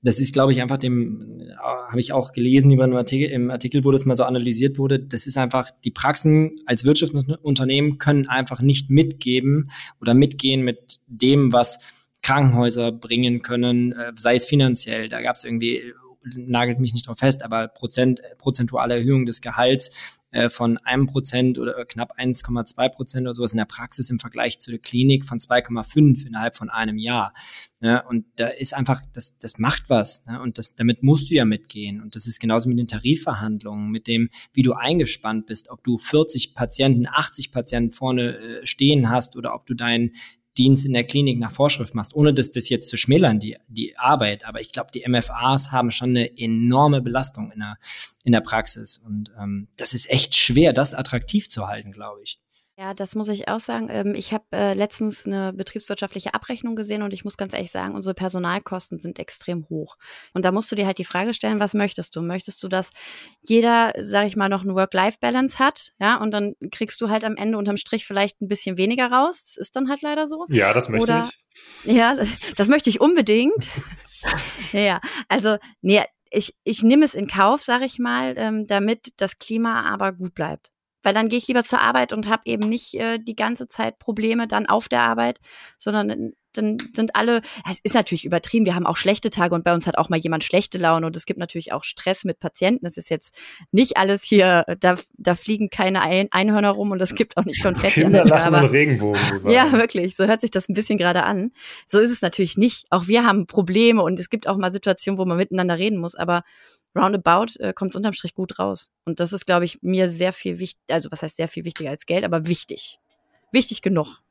das 0.00 0.20
ist, 0.20 0.32
glaube 0.32 0.52
ich, 0.52 0.62
einfach 0.62 0.78
dem, 0.78 1.40
äh, 1.40 1.56
habe 1.58 1.98
ich 1.98 2.12
auch 2.12 2.30
gelesen 2.30 2.70
über 2.70 2.84
einen 2.84 2.94
Artikel, 2.94 3.28
im 3.30 3.50
Artikel, 3.50 3.84
wo 3.84 3.90
das 3.90 4.04
mal 4.04 4.14
so 4.14 4.22
analysiert 4.22 4.78
wurde. 4.78 5.00
Das 5.00 5.26
ist 5.26 5.36
einfach, 5.36 5.72
die 5.82 5.90
Praxen 5.90 6.54
als 6.66 6.84
Wirtschaftsunternehmen 6.84 7.98
können 7.98 8.28
einfach 8.28 8.60
nicht 8.60 8.90
mitgeben 8.90 9.70
oder 10.00 10.14
mitgehen 10.14 10.62
mit 10.62 11.00
dem, 11.08 11.52
was 11.52 11.80
Krankenhäuser 12.22 12.92
bringen 12.92 13.42
können, 13.42 13.90
äh, 13.90 14.12
sei 14.16 14.36
es 14.36 14.46
finanziell. 14.46 15.08
Da 15.08 15.20
gab 15.20 15.34
es 15.34 15.42
irgendwie 15.42 15.82
nagelt 16.24 16.80
mich 16.80 16.92
nicht 16.92 17.06
drauf 17.08 17.18
fest, 17.18 17.44
aber 17.44 17.68
Prozent, 17.68 18.22
prozentuale 18.38 18.96
Erhöhung 18.96 19.26
des 19.26 19.40
Gehalts 19.40 19.90
äh, 20.32 20.48
von 20.48 20.78
einem 20.78 21.06
Prozent 21.06 21.58
oder 21.58 21.84
knapp 21.84 22.18
1,2 22.18 22.88
Prozent 22.88 23.26
oder 23.26 23.34
sowas 23.34 23.52
in 23.52 23.58
der 23.58 23.66
Praxis 23.66 24.08
im 24.08 24.18
Vergleich 24.18 24.58
zu 24.60 24.70
der 24.70 24.80
Klinik 24.80 25.26
von 25.26 25.38
2,5 25.38 26.26
innerhalb 26.26 26.54
von 26.54 26.70
einem 26.70 26.96
Jahr. 26.96 27.34
Ne? 27.80 28.02
Und 28.08 28.24
da 28.36 28.48
ist 28.48 28.74
einfach, 28.74 29.02
das, 29.12 29.38
das 29.38 29.58
macht 29.58 29.90
was. 29.90 30.24
Ne? 30.24 30.40
Und 30.40 30.56
das, 30.56 30.74
damit 30.74 31.02
musst 31.02 31.30
du 31.30 31.34
ja 31.34 31.44
mitgehen. 31.44 32.00
Und 32.00 32.14
das 32.14 32.26
ist 32.26 32.40
genauso 32.40 32.68
mit 32.70 32.78
den 32.78 32.88
Tarifverhandlungen, 32.88 33.90
mit 33.90 34.06
dem, 34.06 34.30
wie 34.54 34.62
du 34.62 34.72
eingespannt 34.72 35.46
bist, 35.46 35.70
ob 35.70 35.84
du 35.84 35.98
40 35.98 36.54
Patienten, 36.54 37.06
80 37.06 37.52
Patienten 37.52 37.92
vorne 37.92 38.38
äh, 38.38 38.66
stehen 38.66 39.10
hast 39.10 39.36
oder 39.36 39.54
ob 39.54 39.66
du 39.66 39.74
deinen 39.74 40.12
Dienst 40.58 40.84
in 40.84 40.92
der 40.92 41.04
Klinik 41.04 41.38
nach 41.38 41.52
Vorschrift 41.52 41.94
machst, 41.94 42.14
ohne 42.14 42.34
dass 42.34 42.50
das 42.50 42.68
jetzt 42.68 42.88
zu 42.88 42.96
schmälern, 42.96 43.40
die, 43.40 43.56
die 43.68 43.96
Arbeit. 43.96 44.44
Aber 44.44 44.60
ich 44.60 44.72
glaube, 44.72 44.90
die 44.92 45.04
MFAs 45.08 45.72
haben 45.72 45.90
schon 45.90 46.10
eine 46.10 46.38
enorme 46.38 47.00
Belastung 47.00 47.50
in 47.52 47.60
der, 47.60 47.78
in 48.24 48.32
der 48.32 48.40
Praxis. 48.40 48.98
Und 48.98 49.30
ähm, 49.40 49.68
das 49.76 49.94
ist 49.94 50.10
echt 50.10 50.34
schwer, 50.34 50.72
das 50.72 50.94
attraktiv 50.94 51.48
zu 51.48 51.68
halten, 51.68 51.92
glaube 51.92 52.22
ich. 52.22 52.38
Ja, 52.78 52.94
das 52.94 53.14
muss 53.14 53.28
ich 53.28 53.48
auch 53.48 53.60
sagen. 53.60 53.88
Ähm, 53.90 54.14
ich 54.14 54.32
habe 54.32 54.44
äh, 54.52 54.72
letztens 54.72 55.26
eine 55.26 55.52
betriebswirtschaftliche 55.52 56.32
Abrechnung 56.32 56.74
gesehen 56.74 57.02
und 57.02 57.12
ich 57.12 57.22
muss 57.22 57.36
ganz 57.36 57.52
ehrlich 57.52 57.70
sagen, 57.70 57.94
unsere 57.94 58.14
Personalkosten 58.14 58.98
sind 58.98 59.18
extrem 59.18 59.68
hoch. 59.68 59.96
Und 60.32 60.46
da 60.46 60.52
musst 60.52 60.72
du 60.72 60.76
dir 60.76 60.86
halt 60.86 60.96
die 60.96 61.04
Frage 61.04 61.34
stellen, 61.34 61.60
was 61.60 61.74
möchtest 61.74 62.16
du? 62.16 62.22
Möchtest 62.22 62.62
du, 62.62 62.68
dass 62.68 62.90
jeder, 63.42 63.92
sag 63.98 64.26
ich 64.26 64.36
mal, 64.36 64.48
noch 64.48 64.62
eine 64.62 64.74
Work-Life-Balance 64.74 65.58
hat? 65.58 65.92
Ja, 66.00 66.16
und 66.16 66.30
dann 66.30 66.54
kriegst 66.70 66.98
du 67.02 67.10
halt 67.10 67.24
am 67.24 67.36
Ende 67.36 67.58
unterm 67.58 67.76
Strich 67.76 68.06
vielleicht 68.06 68.40
ein 68.40 68.48
bisschen 68.48 68.78
weniger 68.78 69.12
raus. 69.12 69.42
Das 69.44 69.56
ist 69.58 69.76
dann 69.76 69.90
halt 69.90 70.00
leider 70.00 70.26
so. 70.26 70.46
Ja, 70.48 70.72
das 70.72 70.88
möchte 70.88 71.12
Oder, 71.12 71.28
ich. 71.84 71.94
Ja, 71.94 72.16
das 72.56 72.68
möchte 72.68 72.88
ich 72.88 73.02
unbedingt. 73.02 73.68
ja, 74.72 74.98
also, 75.28 75.58
nee, 75.82 76.02
ich, 76.30 76.54
ich 76.64 76.82
nehme 76.82 77.04
es 77.04 77.12
in 77.12 77.26
Kauf, 77.26 77.60
sag 77.60 77.82
ich 77.82 77.98
mal, 77.98 78.32
ähm, 78.38 78.66
damit 78.66 79.12
das 79.18 79.38
Klima 79.38 79.82
aber 79.92 80.12
gut 80.12 80.34
bleibt 80.34 80.71
weil 81.02 81.14
dann 81.14 81.28
gehe 81.28 81.38
ich 81.38 81.48
lieber 81.48 81.64
zur 81.64 81.80
Arbeit 81.80 82.12
und 82.12 82.28
habe 82.28 82.42
eben 82.46 82.68
nicht 82.68 82.94
äh, 82.94 83.18
die 83.18 83.36
ganze 83.36 83.68
Zeit 83.68 83.98
Probleme 83.98 84.46
dann 84.46 84.66
auf 84.66 84.88
der 84.88 85.02
Arbeit, 85.02 85.38
sondern 85.78 86.32
dann 86.52 86.76
sind 86.92 87.16
alle, 87.16 87.40
es 87.70 87.78
ist 87.82 87.94
natürlich 87.94 88.24
übertrieben, 88.24 88.66
wir 88.66 88.74
haben 88.74 88.86
auch 88.86 88.96
schlechte 88.96 89.30
Tage 89.30 89.54
und 89.54 89.64
bei 89.64 89.74
uns 89.74 89.86
hat 89.86 89.98
auch 89.98 90.08
mal 90.08 90.18
jemand 90.18 90.44
schlechte 90.44 90.78
Laune 90.78 91.06
und 91.06 91.16
es 91.16 91.26
gibt 91.26 91.38
natürlich 91.38 91.72
auch 91.72 91.84
Stress 91.84 92.24
mit 92.24 92.40
Patienten. 92.40 92.86
Es 92.86 92.96
ist 92.96 93.10
jetzt 93.10 93.34
nicht 93.70 93.96
alles 93.96 94.22
hier, 94.22 94.64
da, 94.80 94.96
da 95.16 95.34
fliegen 95.34 95.70
keine 95.70 96.02
Ein 96.02 96.28
Einhörner 96.30 96.70
rum 96.70 96.90
und 96.90 97.00
es 97.00 97.14
gibt 97.14 97.36
auch 97.36 97.44
nicht 97.44 97.62
Konfetti. 97.62 98.02
Kinder 98.02 98.24
lachen 98.24 98.54
und 98.54 98.64
Regenbogen. 98.66 99.20
Ja, 99.52 99.72
wirklich, 99.72 100.14
so 100.14 100.26
hört 100.26 100.40
sich 100.40 100.50
das 100.50 100.68
ein 100.68 100.74
bisschen 100.74 100.98
gerade 100.98 101.24
an. 101.24 101.52
So 101.86 101.98
ist 101.98 102.10
es 102.10 102.22
natürlich 102.22 102.56
nicht. 102.56 102.86
Auch 102.90 103.06
wir 103.06 103.24
haben 103.24 103.46
Probleme 103.46 104.02
und 104.02 104.18
es 104.20 104.30
gibt 104.30 104.46
auch 104.46 104.56
mal 104.56 104.72
Situationen, 104.72 105.18
wo 105.18 105.24
man 105.24 105.36
miteinander 105.36 105.78
reden 105.78 105.98
muss, 105.98 106.14
aber 106.14 106.42
roundabout 106.96 107.58
äh, 107.58 107.72
kommt 107.72 107.92
es 107.92 107.96
unterm 107.96 108.12
Strich 108.12 108.34
gut 108.34 108.58
raus. 108.58 108.90
Und 109.04 109.20
das 109.20 109.32
ist, 109.32 109.46
glaube 109.46 109.64
ich, 109.64 109.82
mir 109.82 110.08
sehr 110.08 110.32
viel 110.32 110.58
wichtig, 110.58 110.80
also 110.90 111.10
was 111.10 111.22
heißt 111.22 111.36
sehr 111.36 111.48
viel 111.48 111.64
wichtiger 111.64 111.90
als 111.90 112.06
Geld, 112.06 112.24
aber 112.24 112.46
wichtig. 112.46 112.98
Wichtig 113.52 113.82
genug. 113.82 114.22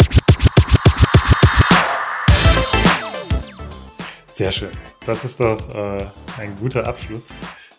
Sehr 4.28 4.52
schön. 4.52 4.72
Das 5.06 5.26
ist 5.26 5.40
doch 5.40 5.76
äh, 5.76 6.06
ein 6.40 6.56
guter 6.56 6.88
Abschluss. 6.88 7.34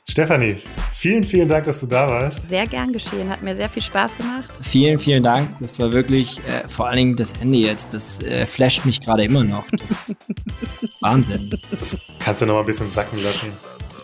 Stefanie, 0.09 0.57
vielen, 0.91 1.23
vielen 1.23 1.49
Dank, 1.49 1.65
dass 1.65 1.81
du 1.81 1.87
da 1.87 2.09
warst. 2.09 2.49
Sehr 2.49 2.67
gern 2.67 2.93
geschehen, 2.93 3.31
hat 3.31 3.41
mir 3.43 3.55
sehr 3.55 3.69
viel 3.69 3.83
Spaß 3.83 4.17
gemacht. 4.17 4.51
Vielen, 4.61 4.99
vielen 4.99 5.23
Dank. 5.23 5.49
Das 5.61 5.79
war 5.79 5.93
wirklich 5.93 6.39
äh, 6.41 6.69
vor 6.69 6.89
allen 6.89 6.97
Dingen 6.97 7.17
das 7.17 7.33
Ende 7.41 7.59
jetzt. 7.59 7.95
Das 7.95 8.21
äh, 8.21 8.47
flasht 8.47 8.85
mich 8.85 9.01
gerade 9.01 9.25
immer 9.25 9.45
noch. 9.45 9.65
Das 9.71 10.15
Wahnsinn. 11.01 11.51
Das 11.71 11.99
kannst 12.19 12.43
du 12.43 12.47
noch 12.47 12.55
mal 12.55 12.61
ein 12.61 12.67
bisschen 12.67 12.89
sacken 12.89 13.23
lassen. 13.23 13.53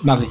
Mach 0.03 0.23
ich. 0.23 0.31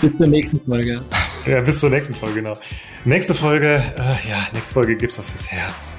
bis 0.00 0.16
zur 0.16 0.26
nächsten 0.26 0.60
Folge. 0.64 1.00
Ja, 1.46 1.60
bis 1.60 1.78
zur 1.78 1.90
nächsten 1.90 2.12
Folge, 2.12 2.42
genau. 2.42 2.58
Nächste 3.04 3.32
Folge, 3.32 3.80
äh, 3.96 4.28
ja, 4.28 4.36
nächste 4.52 4.74
Folge 4.74 4.96
gibt's 4.96 5.16
was 5.16 5.30
fürs 5.30 5.46
Herz. 5.46 5.96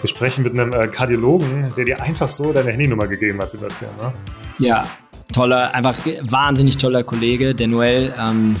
Wir 0.00 0.08
sprechen 0.08 0.42
mit 0.42 0.52
einem 0.58 0.72
äh, 0.72 0.88
Kardiologen, 0.88 1.72
der 1.76 1.84
dir 1.84 2.02
einfach 2.02 2.28
so 2.28 2.52
deine 2.52 2.72
Handynummer 2.72 3.06
gegeben 3.06 3.40
hat, 3.40 3.52
Sebastian. 3.52 3.92
Ne? 4.00 4.12
Ja, 4.58 4.84
toller, 5.32 5.74
einfach 5.74 5.96
wahnsinnig 6.22 6.78
toller 6.78 7.02
Kollege, 7.02 7.54
der 7.54 7.68
Noel, 7.68 8.12
ähm, 8.18 8.56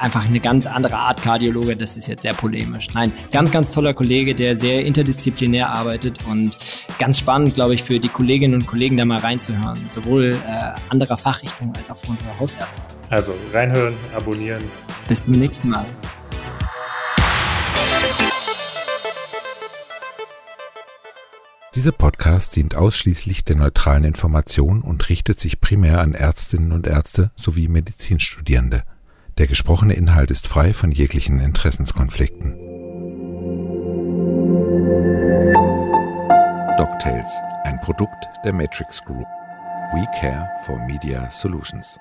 einfach 0.00 0.26
eine 0.26 0.40
ganz 0.40 0.66
andere 0.66 0.96
Art 0.96 1.22
Kardiologe, 1.22 1.76
das 1.76 1.96
ist 1.96 2.08
jetzt 2.08 2.22
sehr 2.22 2.34
polemisch. 2.34 2.88
Nein, 2.94 3.12
ganz, 3.30 3.50
ganz 3.50 3.70
toller 3.70 3.94
Kollege, 3.94 4.34
der 4.34 4.56
sehr 4.56 4.84
interdisziplinär 4.84 5.68
arbeitet 5.68 6.18
und 6.26 6.56
ganz 6.98 7.18
spannend, 7.18 7.54
glaube 7.54 7.74
ich, 7.74 7.82
für 7.82 7.98
die 7.98 8.08
Kolleginnen 8.08 8.54
und 8.54 8.66
Kollegen 8.66 8.96
da 8.96 9.04
mal 9.04 9.18
reinzuhören, 9.18 9.86
sowohl 9.90 10.36
äh, 10.46 10.70
anderer 10.88 11.16
Fachrichtungen 11.16 11.74
als 11.76 11.90
auch 11.90 11.96
für 11.96 12.08
unsere 12.08 12.38
Hausärzte. 12.38 12.82
Also 13.10 13.34
reinhören, 13.52 13.94
abonnieren. 14.14 14.62
Bis 15.08 15.22
zum 15.24 15.34
nächsten 15.34 15.68
Mal. 15.68 15.86
Dieser 21.74 21.92
Podcast 21.92 22.54
dient 22.56 22.74
ausschließlich 22.74 23.44
der 23.44 23.56
neutralen 23.56 24.04
Information 24.04 24.82
und 24.82 25.08
richtet 25.08 25.40
sich 25.40 25.58
primär 25.58 26.02
an 26.02 26.12
Ärztinnen 26.12 26.70
und 26.70 26.86
Ärzte 26.86 27.30
sowie 27.34 27.66
Medizinstudierende. 27.66 28.82
Der 29.38 29.46
gesprochene 29.46 29.94
Inhalt 29.94 30.30
ist 30.30 30.46
frei 30.46 30.74
von 30.74 30.92
jeglichen 30.92 31.40
Interessenskonflikten. 31.40 32.50
DocTales, 36.76 37.40
ein 37.64 37.80
Produkt 37.80 38.28
der 38.44 38.52
Matrix 38.52 39.00
Group. 39.00 39.26
We 39.94 40.06
care 40.20 40.50
for 40.66 40.78
Media 40.86 41.30
Solutions. 41.30 41.98